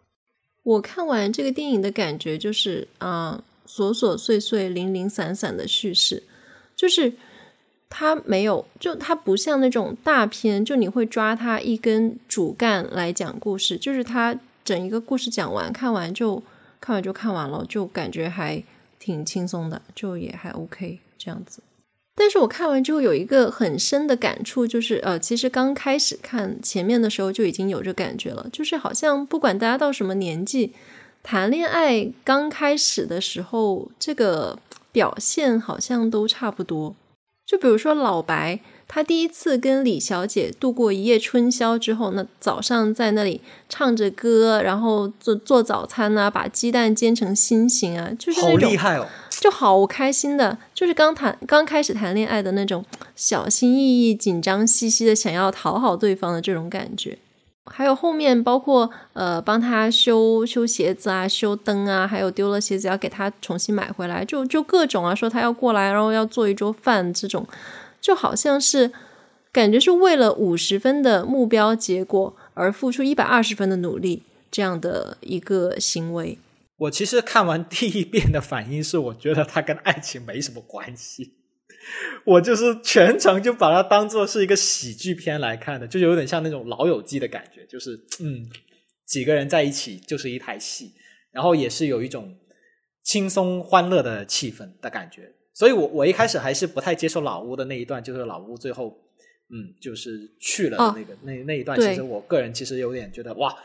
[0.63, 6.23] 我看完这个电影的感觉就是啊、琐琐碎碎、零零散散的叙事，
[6.75, 7.13] 就是
[7.89, 16.41] 它没有，就它不像那种大片，就你会抓它一根主干来讲故事，就是它整一个故事讲完，看完就
[16.79, 18.63] 看完就看完了，就感觉还
[19.01, 21.63] 挺轻松的，就也还 OK 这样子。
[22.13, 30.73] 但是我看完之后有一个很深的感触，就是呃，其实刚开始看前面的时候就已经有这感觉了，就是好像不管大家到什么年纪，
[31.23, 34.59] 谈恋爱刚开始的时候，这个
[34.91, 36.95] 表现好像都差不多。
[37.45, 38.59] 就比如说老白，
[38.93, 43.39] 他第一次跟李小姐度过一夜春宵之后，那早上在那里
[43.69, 49.07] 唱着歌，然后做做早餐啊，把鸡蛋煎成心形啊，就是好那种厉害哦！
[49.39, 52.83] 就好开心的，就是刚谈刚开始谈恋爱的那种
[53.15, 57.17] 小心翼翼、紧张兮兮的想要讨好对方的这种感觉。
[57.67, 67.47] 还有后面包括呃帮他修修鞋子啊、修灯啊，还有丢了鞋子要给他重新买回来，就就各种啊，说他要过来，然后要做一桌饭这种，
[68.01, 68.91] 就好像是
[69.51, 76.37] 感觉是为了五十分的目标结果而付出一百二十分的努力这样的一个行为。
[76.77, 81.35] 我其实看完第一遍的反应是，我觉得它跟爱情没什么关系。
[82.25, 88.49] 我就是全程就把它当做是一个喜剧片来看的，就有点像那种《老友记》的感觉，就是嗯，
[89.05, 90.93] 几个人在一起就是一台戏，
[91.31, 92.35] 然后也是有一种
[93.03, 95.33] 轻松欢乐的气氛的感觉。
[95.53, 98.97] 所以我我一开始还是不太接受老屋的那一段，就是老屋最后
[99.49, 103.55] 嗯，就是去了的那个、那那一段，其实我个人其实有点觉得哇。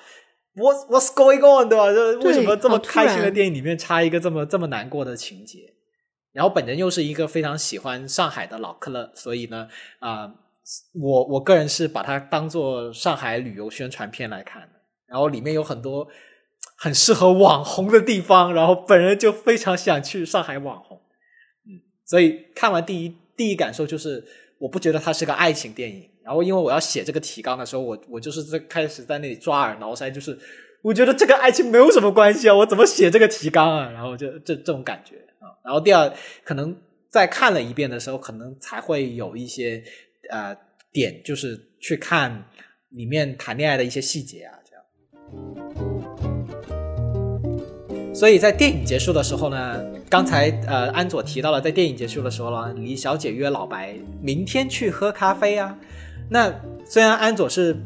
[0.59, 1.69] What What's going on？
[1.69, 1.93] 对吧？
[1.93, 5.75] 这为什么这么开心的电影里面插一个这么这么难过的情节？
[6.33, 9.69] 然后本人又是一个非常喜欢上海的老克勒，所以呢，
[9.99, 10.33] 啊、
[10.95, 14.69] 我我个人是把它当做上海旅游宣传片来看的。
[15.07, 16.09] 然后里面有很多
[16.79, 20.99] 很适合网红的地方，然后本人就非常想去上海网红。
[22.07, 24.25] 所以看完第一第一感受就是，
[24.59, 26.09] 我不觉得它是个爱情电影。
[26.23, 30.37] 然后因为我要写这个提纲的时候，我我就是在开始在那里抓耳挠腮，就是
[30.83, 33.91] 我觉得这个爱情没有什么关系啊，我怎么写这个提纲啊？
[33.91, 35.55] 然后就这这种感觉啊。
[35.65, 36.13] 然后第二，
[36.45, 36.77] 可能
[37.09, 39.83] 再看了一遍的时候，可能才会有一些
[40.31, 40.57] 呃
[40.93, 42.49] 点，就是去看
[42.91, 44.83] 里面谈恋爱的一些细节啊，这样。
[48.15, 55.77] 所以在电影结束的时候呢，刚才呃安佐提到了，在电影结束的时候呢，李小姐约老白明天去喝咖啡啊。
[56.29, 56.53] 那
[56.85, 57.77] 虽然安佐是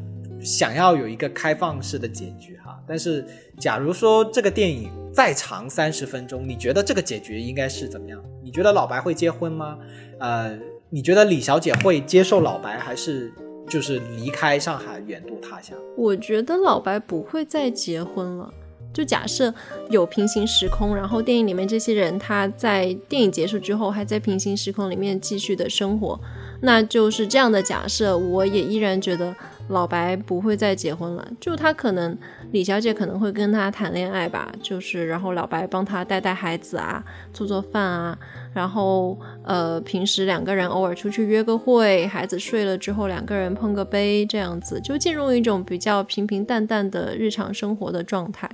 [0.42, 3.24] 想要有一个开放式的结局哈，但是
[3.58, 8.22] 假如说这个电影再长三十分钟，你觉得这个结局应该是怎么样？
[8.42, 9.78] 你觉得老白会结婚吗？
[10.18, 10.58] 呃，
[10.88, 13.32] 你觉得李小姐会接受老白，还是
[13.68, 15.76] 就是离开上海远渡他乡？
[15.96, 18.52] 我觉得老白不会再结婚了。
[18.92, 19.52] 就假设
[19.88, 26.18] 有平行时空，然后电影里面这些人他在电影结束之后还在平行时空里面继续的生活，
[26.60, 29.34] 那就是这样的假设，我也依然觉得
[29.68, 31.26] 老白不会再结婚了。
[31.40, 32.16] 就他可能
[32.50, 38.18] 李小姐可能会跟他谈恋爱吧，就是然后老白帮他带带孩子啊，做做饭啊，
[38.52, 48.50] 然后呃平时两个人偶尔出去约个会，孩子睡了之后两个人碰个杯，这样子就进入一种比较平平淡淡的日常生活的状态。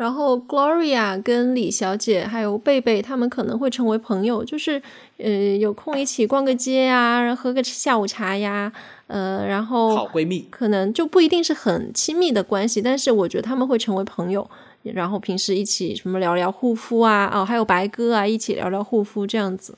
[0.00, 4.80] 然后 Gloria 跟李小姐还有贝贝他们可能会成为朋友，就是
[5.18, 5.28] 呃
[5.58, 8.72] 有空一起逛个街呀，喝个下午茶呀，
[9.08, 14.48] 呃，然后好闺蜜，可能就不一定是很亲密的关系，但是我觉得他们会成为朋友，
[14.84, 19.76] 然后平时一起什么聊聊护肤啊，哦，还有白哥啊，一起聊聊护肤这样子。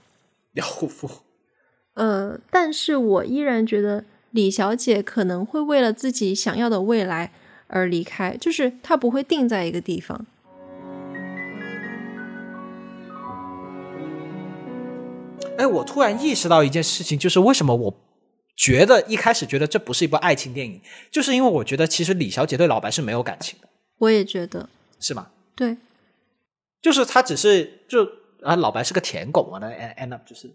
[0.53, 1.11] 聊护肤。
[1.95, 7.33] 呃，但是我依然觉得李小姐可能会为了自己想要的未来
[7.73, 10.27] 而离开，就是他不会定在一个地方。
[15.59, 17.95] 哎，我突然意识到一件事情，就是为什么我
[18.57, 23.69] 觉得一开始觉得这不是一部爱情电影，就是因为我觉得其实李小姐对老白是没有感情的，
[23.99, 24.69] 我也觉得，
[25.01, 25.29] 是吗？
[25.55, 25.77] 对，
[26.81, 28.07] 就是他只是就
[28.43, 30.51] 啊，老白是个舔狗嘛，那 end end up 就是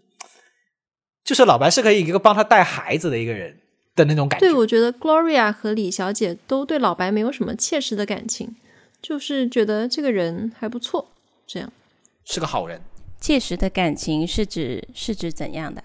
[1.24, 3.60] 就是老白是可以一个帮他带孩子的一个人
[3.98, 4.46] 的那种感觉。
[4.46, 8.56] 对，我觉得 Gloria 和李小姐都对老白没有什么切实的感情，
[9.02, 11.10] 就是觉得这个人还不错，
[11.46, 11.70] 这样。
[12.24, 12.80] 是个好人，
[13.20, 15.82] 切实的感情是指是指怎样的？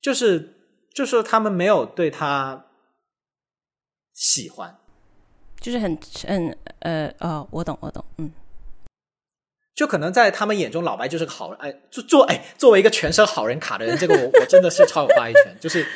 [0.00, 0.54] 就是
[0.94, 2.66] 就是他们没有对他
[4.12, 4.76] 喜欢，
[5.60, 8.30] 就是很很呃哦，我懂我懂，嗯，
[9.74, 11.58] 就可能在他们眼中，老白就是个好人。
[11.60, 15.56] 哎，做做哎，作为一个全身好人卡的人，这个我我真的是超有发言权。
[15.60, 15.86] 就是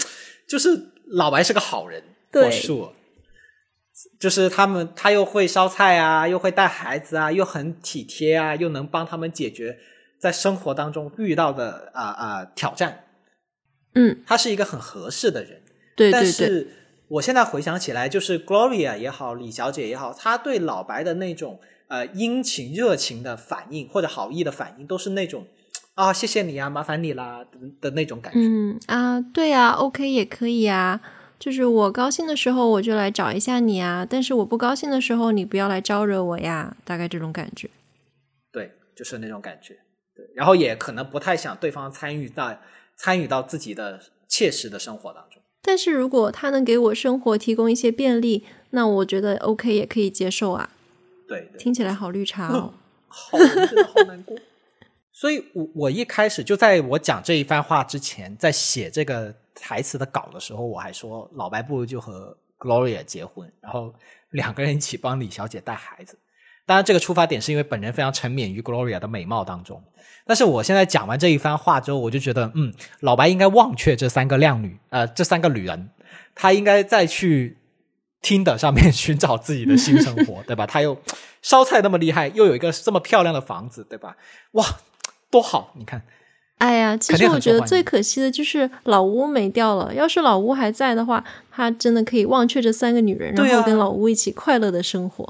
[0.48, 0.76] 就是
[1.11, 2.50] 老白是个好人，对
[4.18, 9.78] 就是他们他又会烧菜啊，又会带孩子啊，又很体贴啊，又能帮他们解决
[10.18, 13.04] 在生活当中遇到的啊啊、挑战。
[13.94, 15.62] 嗯，他是一个很合适的人。
[15.96, 16.68] 对对对，但是
[17.08, 25.46] 我现在回想起来，就是 Gloria 也好，李小姐也好，她对老白的那种呃殷勤、热情的反应或者好意的反应，都是那种
[26.01, 28.38] 啊谢谢你啊，麻烦你啦的的那种感觉。
[28.40, 31.01] 嗯啊，对啊，OK 也可以啊。
[31.38, 37.68] 就是我高兴的时候我就来找一下你啊，但是我不高兴的时候你不要来招惹我呀，大概这种感觉。
[38.53, 39.78] 对，就是那种感觉。
[40.14, 42.59] 对，然后也可能不太想对方参与到
[42.96, 45.40] 参与到自己的切实的生活当中。
[45.62, 50.70] 但是如果他能给我生活提供一些便利，那我觉得 OK 也可以接受啊。
[51.26, 52.74] 对对，听起来好绿茶哦。
[53.09, 54.36] 好真的好难过。
[55.21, 63.95] 所以我我一开始就在我讲这一番话之前，在写这个台词的稿的时候，我还说老白不如就和 Gloria 结婚，然后
[64.31, 66.18] 两个人一起帮李小姐带孩子。
[66.64, 69.85] 当然，这个出发点是因为本人非常沉湎于 Gloria 的美貌当中。
[70.25, 75.91] 但是我现在讲完这一番话之后，我就觉得，嗯，老白应该忘却这三个靓女，呃，这三个女人，
[76.35, 77.59] 他应该再去
[78.23, 80.66] 听的上面 寻找自己的新生活，对吧？
[80.66, 80.97] 他又
[81.43, 84.16] 烧菜那么厉害，又有一个这么漂亮的房子，对吧？
[84.53, 84.64] 哇，
[85.31, 85.72] 多好！
[85.76, 86.03] 你看，
[86.59, 89.95] 哎呀，其实我觉得最可惜的就是老吴没掉了。
[89.95, 95.26] 要是老吴还在的话，他真的可以忘却这三个女人，啊然后跟老吴一起快乐的生活。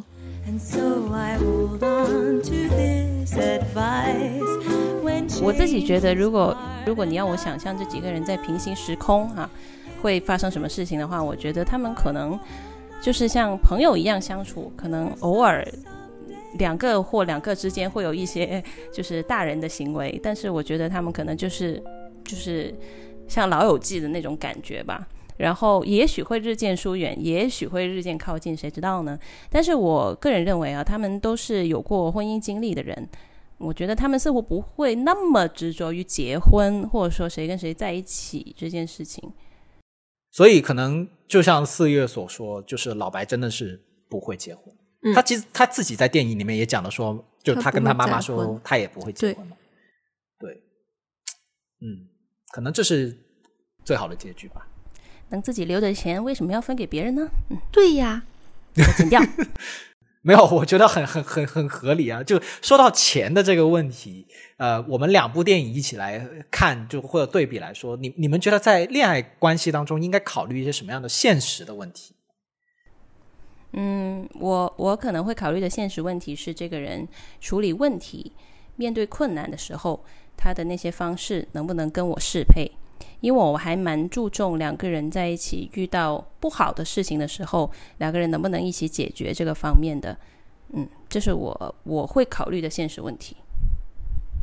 [5.43, 9.49] 我自己觉得，如果如果你要我想象这几个人在平行时空啊
[10.03, 12.39] 会发生什么事情的话，我觉得他们可能
[13.01, 15.65] 就是像朋友一样相处，可能偶尔
[16.59, 21.83] 两个或两个之间会有一些就是大人的行为，但是我觉得他们可能就是
[22.25, 22.75] 就是
[23.29, 25.09] 像老友记的那种感觉吧。
[25.37, 29.19] 然后也许会日渐疏远，也许会日渐靠近，谁知道呢？
[29.49, 33.09] 但是我个人认为啊，他们都是有过婚姻经历的人，
[33.57, 39.33] 我觉得他们似乎不会那么执着于结婚，或者说谁跟谁在一起这件事情。
[40.31, 44.75] 所以可能就像四月所说，就是老白真的是不会结婚。
[45.03, 49.57] 嗯他其实他自己在电影里面也讲了说，就他他跟他妈妈说，他也不会结婚嘛。
[50.39, 50.53] 对，
[51.81, 52.09] 嗯，
[52.53, 53.17] 可能这是
[53.85, 54.67] 最好的结局吧。
[55.31, 57.31] 能自己留的钱，为什么要分给别人呢？
[57.51, 58.25] 嗯，对呀，
[58.77, 59.23] 我剪掉。
[60.23, 62.23] 没有，我觉得很很很很合理啊。
[62.23, 64.27] 就说到钱的这个问题，
[64.59, 72.15] 呃，我们两部电影一起来看，就或者对比来说，你你们觉得在恋爱关系当中应该考虑一些什么样的现实的问题？
[73.73, 77.07] 嗯，我我可能会考虑的现实问题是，这个人
[77.41, 78.33] 处理问题、
[78.77, 80.05] 面对困难的时候，
[80.37, 82.71] 他的那些方式能不能跟我适配？
[83.21, 90.17] 因为我还蛮注重两个人在一起遇到不好的事情的时候，两个人能不能一起解决这个方面的。
[90.73, 93.37] 嗯，这是我我会考虑的现实问题。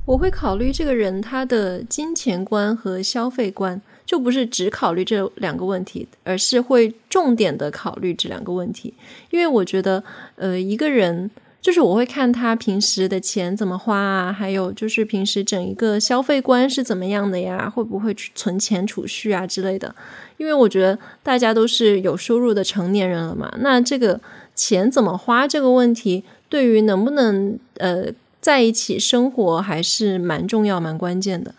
[0.05, 8.93] 我会考虑这个人他的金钱观和消费观，就不是只考虑这两个问题，而是会重点的考虑这两个问题。
[9.29, 10.01] 因为我觉得，
[10.37, 11.29] 呃，一个人
[11.61, 19.93] 就是我会看他平时的钱怎么花啊，还有就是平时整一个消费观是怎么样的呀，会不会存钱储蓄啊之类的。
[20.37, 24.21] 因为我觉得大家都是有收入的成年人了嘛，那这个
[24.55, 28.05] 钱怎么花这个问题，对于能不能呃
[28.39, 31.53] 在一起生活还是蛮重要、蛮关键的。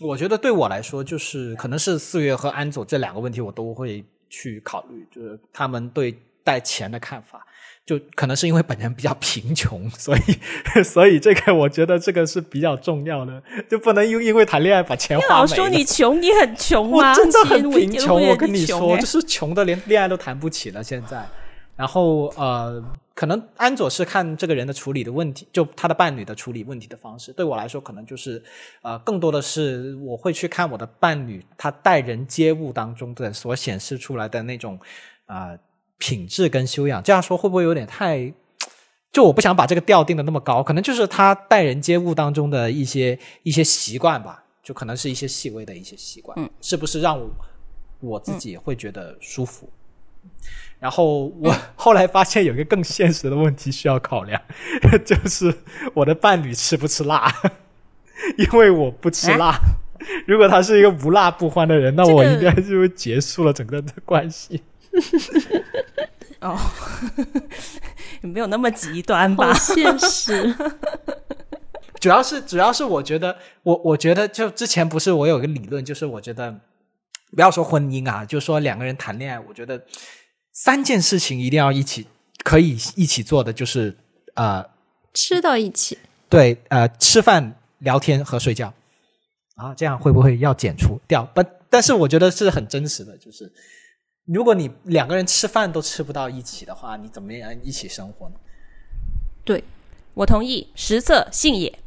[0.00, 7.46] 我觉得对我来说，就是可能是四月和安佐这两个问题，我都会去考虑，就是他们对待钱的看法。
[7.86, 10.20] 就可能是因为本人比较贫穷，所以
[10.84, 15.56] 所以这个我觉得这个是比较重要的，就不能因因为谈恋爱把钱花老没了。
[15.56, 17.10] 说你穷，你很穷吗？
[17.10, 20.84] 我真的很贫穷，我跟你说，就是穷的连恋爱都谈不起了。
[20.84, 21.26] 现在，
[21.80, 27.32] 然后呃，可能安佐是看这个人的处理的问题，就他的伴侣的处理问题的方式。
[27.32, 28.42] 对我来说，可能就是
[28.82, 34.78] 呃，更多的是我会去看我的伴侣他待人接物当中的所显示出来的那种
[35.24, 35.58] 啊、呃
[35.96, 37.02] 品质跟修养。
[37.02, 38.30] 这样说会不会有点太？
[39.10, 47.30] 就我不想把这个调定的那么高，可能就是他待人接物当中的一些一些习惯吧，就可能是一些细微的一些习惯，嗯是不是让我
[48.00, 49.66] 我自己会觉得舒服？
[50.78, 54.40] 然后我 后来发现有一个更现实的问题需要考量，
[55.04, 55.54] 就是
[55.94, 57.32] 我的伴侣吃不吃辣，
[58.38, 59.58] 因为我不吃辣。
[60.26, 64.62] 如果他是一个无辣不欢的人，那我应该就结束了整个的关系。
[66.40, 66.58] 哦，
[68.22, 69.52] 没有那么极端吧？
[69.52, 70.54] 现实。
[72.00, 76.58] 主要是主要是我觉得我我觉得就之前不是我有一个理论，就是我觉得
[77.34, 79.80] 不要说婚姻啊，就说两个人谈恋爱，我觉得
[80.52, 82.06] 三件事情一定要一起
[82.42, 83.96] 可以一起做的，就是
[84.34, 84.64] 呃
[85.14, 88.72] 吃到一起，对呃吃饭、聊天和睡觉
[89.56, 91.24] 啊，这样会不会要剪除掉？
[91.34, 93.52] 不，但是我觉得是很真实的，就是
[94.26, 98.34] 如果你两个人吃饭都吃不到一起的话，你怎么样一起生活呢？
[99.44, 99.62] 对，
[100.14, 101.78] 我同意，食色性也。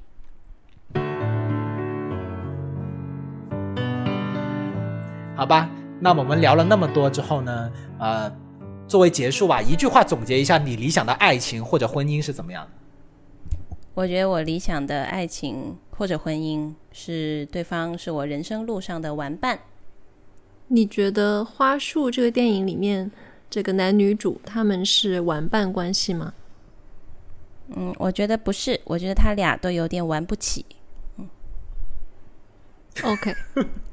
[5.35, 5.69] 好吧，
[5.99, 8.31] 那我们聊了那么多之后呢，呃，
[8.87, 12.71] 作为结束吧，一句话总结一下你理想的爱情或者婚姻是怎么样的？
[13.95, 19.59] 我觉得我理想的爱情或者婚姻是对方是我人生路上的玩伴。
[20.67, 23.11] 你觉得《花束》这个电影里面
[23.49, 26.33] 这个男女主他们是玩伴关系吗？
[27.75, 30.65] 嗯，我觉得不是，我觉得他俩都有点玩不起。
[31.17, 31.29] 嗯
[33.03, 33.35] OK，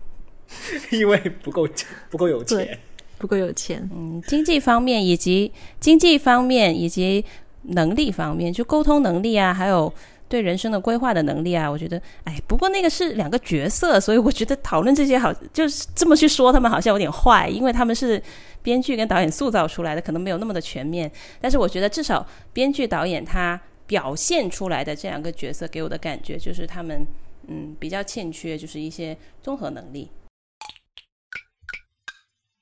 [0.91, 1.69] 因为不够
[2.11, 2.79] 不够有钱。
[3.19, 3.87] 不够有钱。
[3.95, 7.23] 嗯，经济方面以及经济方面以及
[7.65, 9.93] 能力方面，就沟通能力啊，还有
[10.27, 18.23] 对人生的规划的能力啊，我觉得，哎，不过那个是两个角色，所以我觉得讨论这些好，就是这么去说，他们好像有点坏，因为他们是
[18.63, 21.11] 编剧跟导演塑造出来的，可能没有那么的全面。
[21.43, 27.07] 但是我觉得至少编剧导演他表现出来的这两个角色给我的感觉，就是他们
[27.49, 30.09] 嗯比较欠缺，就是一些综合能力。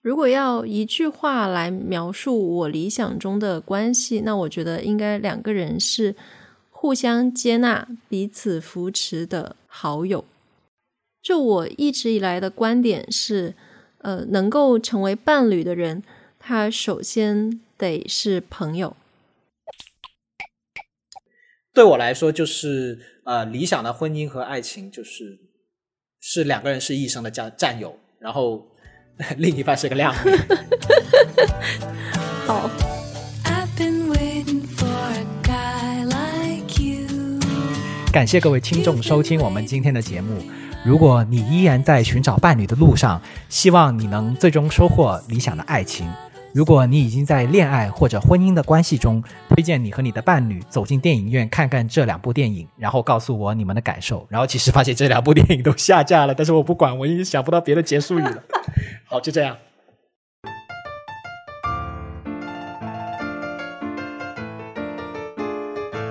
[0.08, 6.16] 如果要一句话来描述我理想中的关系，那我觉得应该两个人是
[6.70, 10.24] 互相接纳、彼此扶持的好友。
[11.20, 13.54] 就我一直以来的观点是，
[13.98, 16.02] 呃，能够成为伴侣的人，
[16.38, 18.96] 他首先得是朋友。
[21.74, 25.38] 对我来说，就是呃，理想的婚姻和爱情，就是
[26.18, 28.66] 是两个人是一生的战战友，然后
[29.36, 30.30] 另一半是个靓女。
[32.46, 32.70] 好
[33.44, 37.06] ，I've been waiting for a guy like you.
[38.12, 40.42] 感谢各位听众收听我们今天的节目。
[40.84, 46.08] 如果你依然在寻找伴侣的路上，希望你能最终收获理想的爱情。
[46.54, 54.26] 如果你已经在恋爱或者婚姻的关系中，推荐你和你的伴侣走进电影院看看这两部电影，然后告诉我你们的感受。
[54.30, 58.42] 然后其实发现这两部电影都下架了，但是我不管，我已经想不到别的结束语了。
[59.04, 59.56] 好，就这样。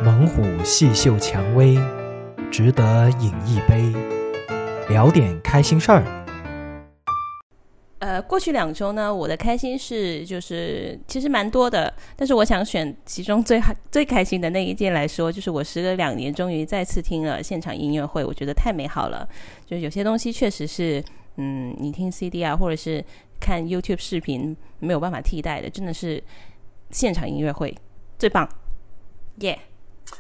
[0.05, 1.77] 猛虎细嗅蔷薇，
[2.51, 3.91] 值得饮一杯，
[4.88, 6.03] 聊点开心事儿。
[7.99, 13.59] 呃，过去两周呢，我的开心事就是其实蛮多的，但是我想选其中最
[13.91, 19.27] 最开心的那一件来说，就是我时隔两年终于再次听了现场音乐会，我觉得太美好了。
[19.65, 21.03] 就是有些东西确实是，
[21.37, 23.03] 嗯，你听 CD 啊，或者是
[23.39, 26.23] 看 YouTube 视频没有办法替代的，真的是
[26.91, 27.75] 现场音乐会
[28.19, 28.47] 最棒，
[29.39, 29.57] 耶、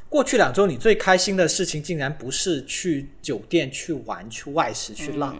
[0.09, 5.35] 过去两周你最开心的事情，竟然不是去酒店去玩、去外食、去浪。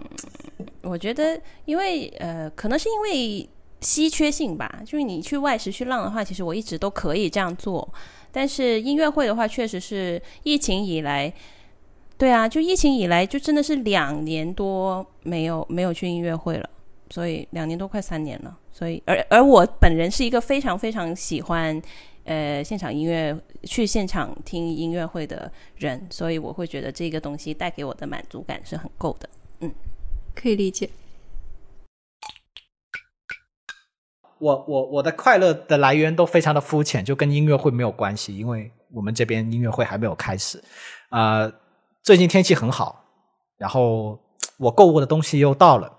[0.82, 3.50] 我觉得，因为呃，可能是因为
[3.82, 7.88] 稀缺性吧，就是你去外食去浪的话，其实我一直都可以这样做。
[8.32, 11.34] 但是音乐会的话，确实是疫情以来，
[12.18, 16.70] 对啊，就疫情以来，就真的是两年多没有没有去音乐会了，
[17.10, 18.58] 所以两年多快三年了。
[18.72, 21.82] 所以，而而我本人是一个非常非常喜欢
[22.26, 23.36] 呃现场音乐、
[23.68, 29.30] 去现场听音乐会的人，所以我会觉得这个东西带给我的满足感是很够的。
[29.60, 29.72] 嗯
[30.34, 30.90] 可以理解。
[34.40, 40.64] 我我我的快乐的来源都非常的肤浅，就跟音乐会没有关系，因为我们这边音乐会还没有开始。
[41.10, 41.52] 呃，
[42.04, 43.04] 最近天气很好，
[43.58, 44.20] 然后
[44.58, 45.92] 我购物的东西又到了，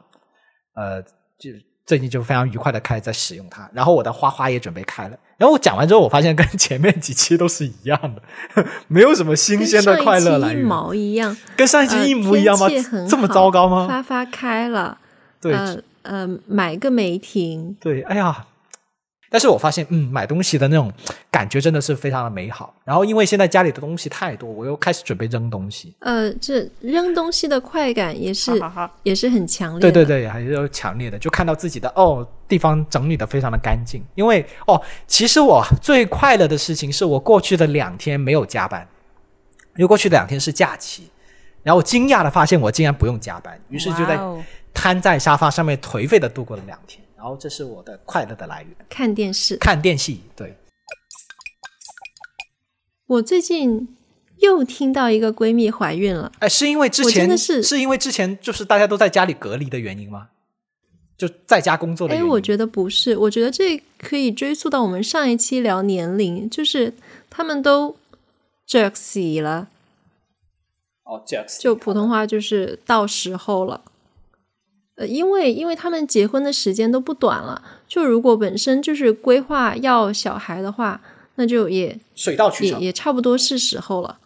[0.74, 1.02] 呃，
[1.36, 1.50] 就
[1.84, 3.68] 最近就非常愉快的开始在使用它。
[3.74, 5.18] 然后我的花花也准备开了。
[5.38, 12.66] 然后我讲完之后，我发现跟前面几期都是一样的，没有什么新鲜的快乐来源，跟上一期一毛一样，跟上一期一模一样吗？
[13.08, 13.86] 这么糟糕吗？
[13.88, 14.98] 发发开了，
[15.40, 18.46] 对，呃呃，买个梅婷，对，哎呀，
[19.30, 20.92] 但是我发现，嗯，买东西的那种
[21.30, 22.74] 感觉真的是非常的美好。
[22.84, 25.94] 然后因为现在家里的东西太多，我又开始准备扔东西。
[26.00, 28.50] 呃，这扔东西的快感也是
[29.04, 29.92] 也是很强烈的。
[29.92, 34.02] 对对对，还是有强烈的，就看到自己的哦，地方整理的非常的干净。
[34.14, 38.88] 因为哦，其实我最快乐的事情是我过去的两天没有加班，
[39.76, 41.08] 因为过去的两天是假期，
[41.62, 44.18] 然后我惊讶的发现我竟然不用加班，于是就在
[44.72, 47.04] 瘫在沙发上面颓废的度过了两天。
[47.16, 49.56] 然后这是我的快乐的来源，看电视。
[49.56, 50.16] 看电视。
[50.36, 50.56] 对，
[53.06, 53.96] 我最近
[54.38, 60.28] 又听到一个闺蜜怀孕了，哎，是因为之前是因为之前就是大家都在家里隔离的原因吗？
[61.18, 66.94] 就在家工作的哎，我觉得不是，我觉得这可以追溯到我们上一期聊年龄，就是
[67.28, 67.96] 他们都
[68.68, 69.66] jerksy 了，
[71.02, 73.82] 哦，这样子就普通话就是到时候了。
[74.94, 81.00] 呃，因为因为他们结婚的时间都不短了，就如果本身就是规划要小孩的话，
[81.34, 82.80] 那就也水到渠成。
[82.80, 84.18] 也也差不多是时候了。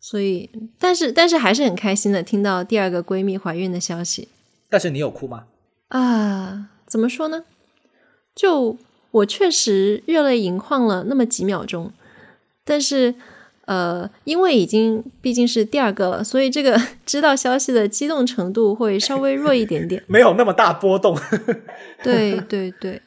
[0.00, 0.48] 所以，
[0.78, 4.28] 但是但是还是很开心的，听到第二个闺蜜怀孕的消息。
[4.68, 5.44] 但是你有哭吗？
[5.88, 7.44] 啊，怎么说呢？
[8.34, 8.76] 就
[9.10, 11.92] 我确实热泪盈眶了那么几秒钟，
[12.64, 13.14] 但是
[13.64, 20.02] 呃，因为已经毕竟是第二个了，所以这个 知道消息的激动程度会稍微弱一点点。
[20.08, 21.18] 没有那么大波动。
[22.02, 23.02] 对对对，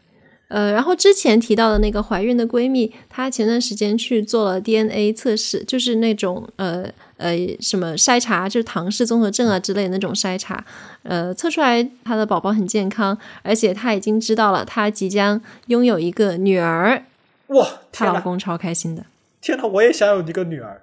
[0.50, 6.92] 呃，然后之前提到的那个怀孕的闺蜜，她前段时间去做了 DNA 测试，就是那种呃
[7.22, 10.64] 呃什么筛查，就是唐氏综合症啊之类的那种筛查，
[11.04, 17.04] 呃，测出来他的宝宝很健康，而且他已经知道了他即将拥有一个女儿，
[17.48, 17.68] 哇！
[17.92, 19.06] 她老公超开心的。
[19.40, 19.66] 天哪！
[19.66, 20.82] 我也想有一个女儿。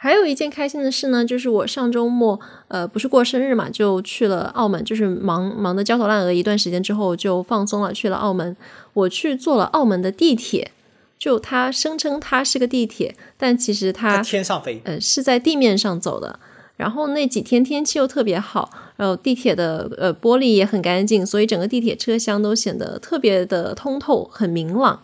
[0.00, 8.56] 还有一件开心的事呢，就是我上周末，呃，不是过生日嘛，就去了澳门，就是忙忙得焦头烂额一段时间之后，就放松了，去了澳门。
[8.92, 10.70] 我去坐了澳门的地铁，
[11.18, 16.38] 就他声称它是个地铁，但其实在它天上飞，呃是在地面上走的。
[16.76, 25.02] 然后那几天天气又特别好，然后地铁的呃玻璃也很干净，所以整个地铁车厢都显得特别的通透，很明朗。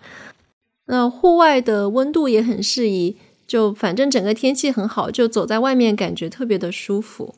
[0.86, 7.34] 那户外的温度也很适宜，就反正整个天气很好，就走在外面感觉特别的舒服。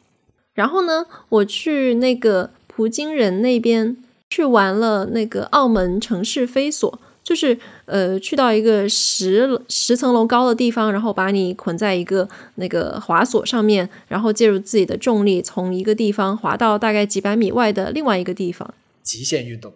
[0.52, 3.96] 然后呢，我去那个葡京人那边
[4.28, 18.72] 去玩了那个澳门城市飞索，就是呃去到一个十十层楼高的地方，然后把你捆在一个那个滑索上面，然后借助自己的重力从一个地方滑到大概几百米外的另外一个地方。
[19.02, 19.72] 极限运动。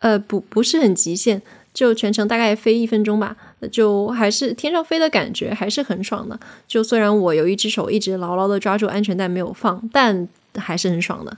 [0.00, 1.40] 呃，不不是很极限，
[1.72, 3.36] 就全程大概飞一分钟吧，
[3.70, 6.40] 就还是天上飞的感觉，还是很爽的。
[6.66, 11.36] 就虽然我有一只手一直牢牢的抓住安全带没有放，但还是很爽的。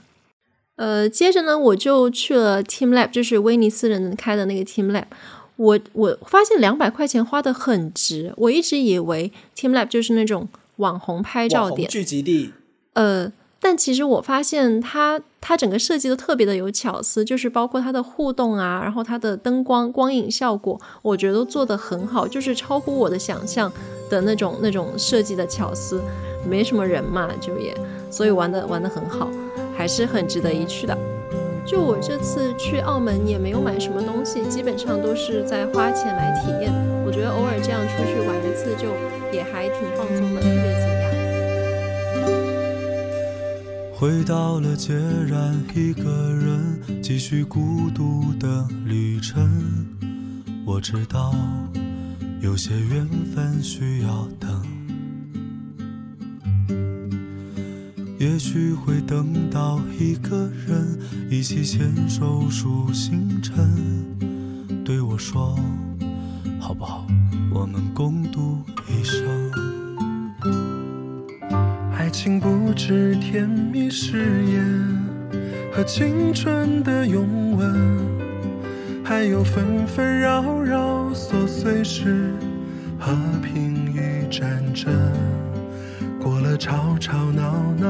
[0.77, 5.05] 呃，接着呢，我就去了 Team Lab，就是威尼斯人开的那个 Team Lab。
[5.61, 12.51] 我我发现两百块钱花的很值，我一直以为 Team Lab 就是那种网红拍照点，聚集地，
[12.93, 23.71] 呃，但其实我发现它它整个设计的特别的有巧思，就是包括它的互动啊，然后它的灯光光影效果，我觉得都做得很好，就是超乎我的想象
[24.09, 26.01] 的那种那种设计的巧思。
[26.49, 27.77] 没什么人嘛，就也
[28.09, 29.29] 所以玩的玩的很好，
[29.77, 30.97] 还是很值得一去的。
[31.71, 36.69] 就我这次去澳门也没有买什么东西，基本上都是在花钱来体验。
[37.05, 38.89] 我觉得偶尔这样出去玩一次，就
[39.31, 41.07] 也还挺放松的，特别解压。
[43.97, 44.93] 回到了孑
[45.25, 46.03] 然一个
[46.33, 49.87] 人，继续孤独的旅程。
[50.65, 51.33] 我知道
[52.41, 54.61] 有些缘分需要等，
[58.21, 60.95] 也许会等到一个人
[61.27, 63.67] 一起牵手数星辰，
[64.85, 65.57] 对我说
[66.59, 67.07] 好不好？
[67.51, 69.25] 我们共度一生。
[71.97, 75.03] 爱情不止甜蜜誓言
[75.73, 78.05] 和青春的拥吻，
[79.03, 82.35] 还有纷纷扰扰琐碎事，
[82.99, 84.93] 和平与战争。
[86.21, 87.87] 过了吵吵闹闹，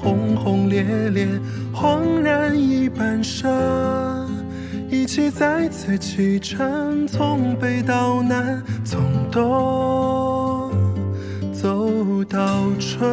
[0.00, 1.26] 轰轰烈烈，
[1.74, 3.50] 恍然一半生。
[4.88, 9.00] 一起再次启程，从北到南，从
[9.32, 10.70] 冬
[11.52, 13.10] 走到春。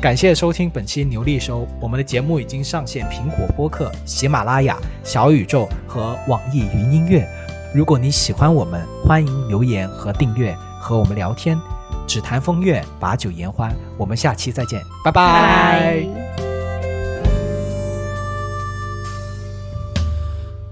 [0.00, 7.28] 感谢收听本期牛力收，我们的节目已经上线苹果播客、喜马拉雅、小宇宙和网易云音乐。
[7.74, 11.58] 如果你喜欢我们，欢迎留言和订阅，和我们聊天。
[12.06, 13.74] 只谈风月，把酒言欢。
[13.98, 16.06] 我们下期再见，拜拜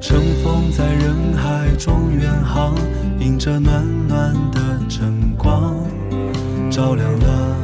[0.01, 2.75] 乘风在人海中远航，
[3.19, 5.75] 迎着暖暖的晨光，
[6.71, 7.57] 照亮了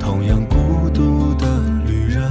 [0.00, 1.46] 同样孤独的
[1.86, 2.28] 旅人。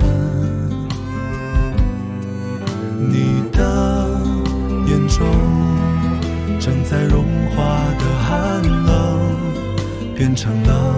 [10.42, 10.96] 成了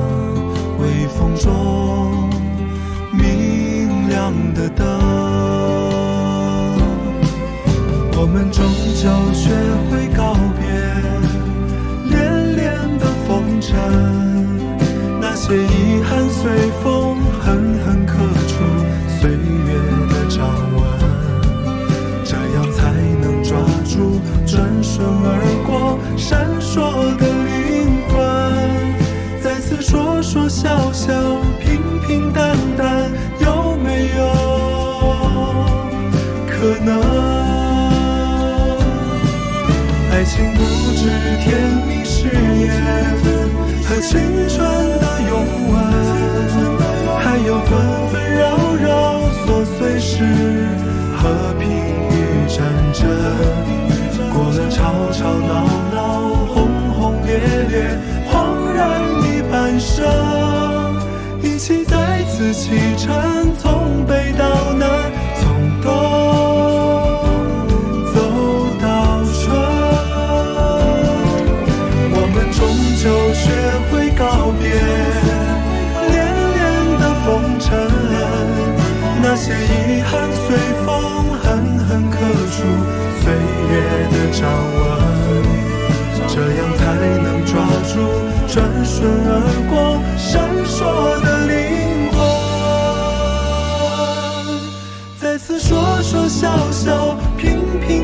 [0.77, 2.29] 微风中
[3.11, 4.85] 明亮的灯。
[8.19, 8.63] 我们终
[9.01, 9.49] 究学
[9.89, 10.69] 会告别
[12.15, 13.71] 恋恋的风尘
[15.19, 16.70] 那些遗憾随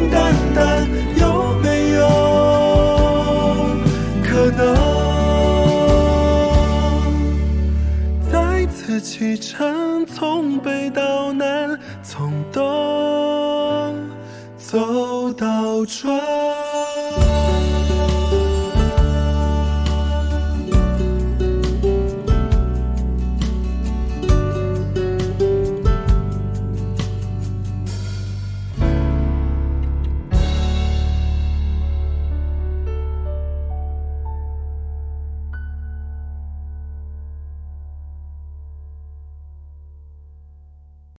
[0.10, 0.88] 淡淡
[1.20, 2.08] 有没有
[4.24, 4.76] 可能
[8.32, 11.77] 再次启程从北到南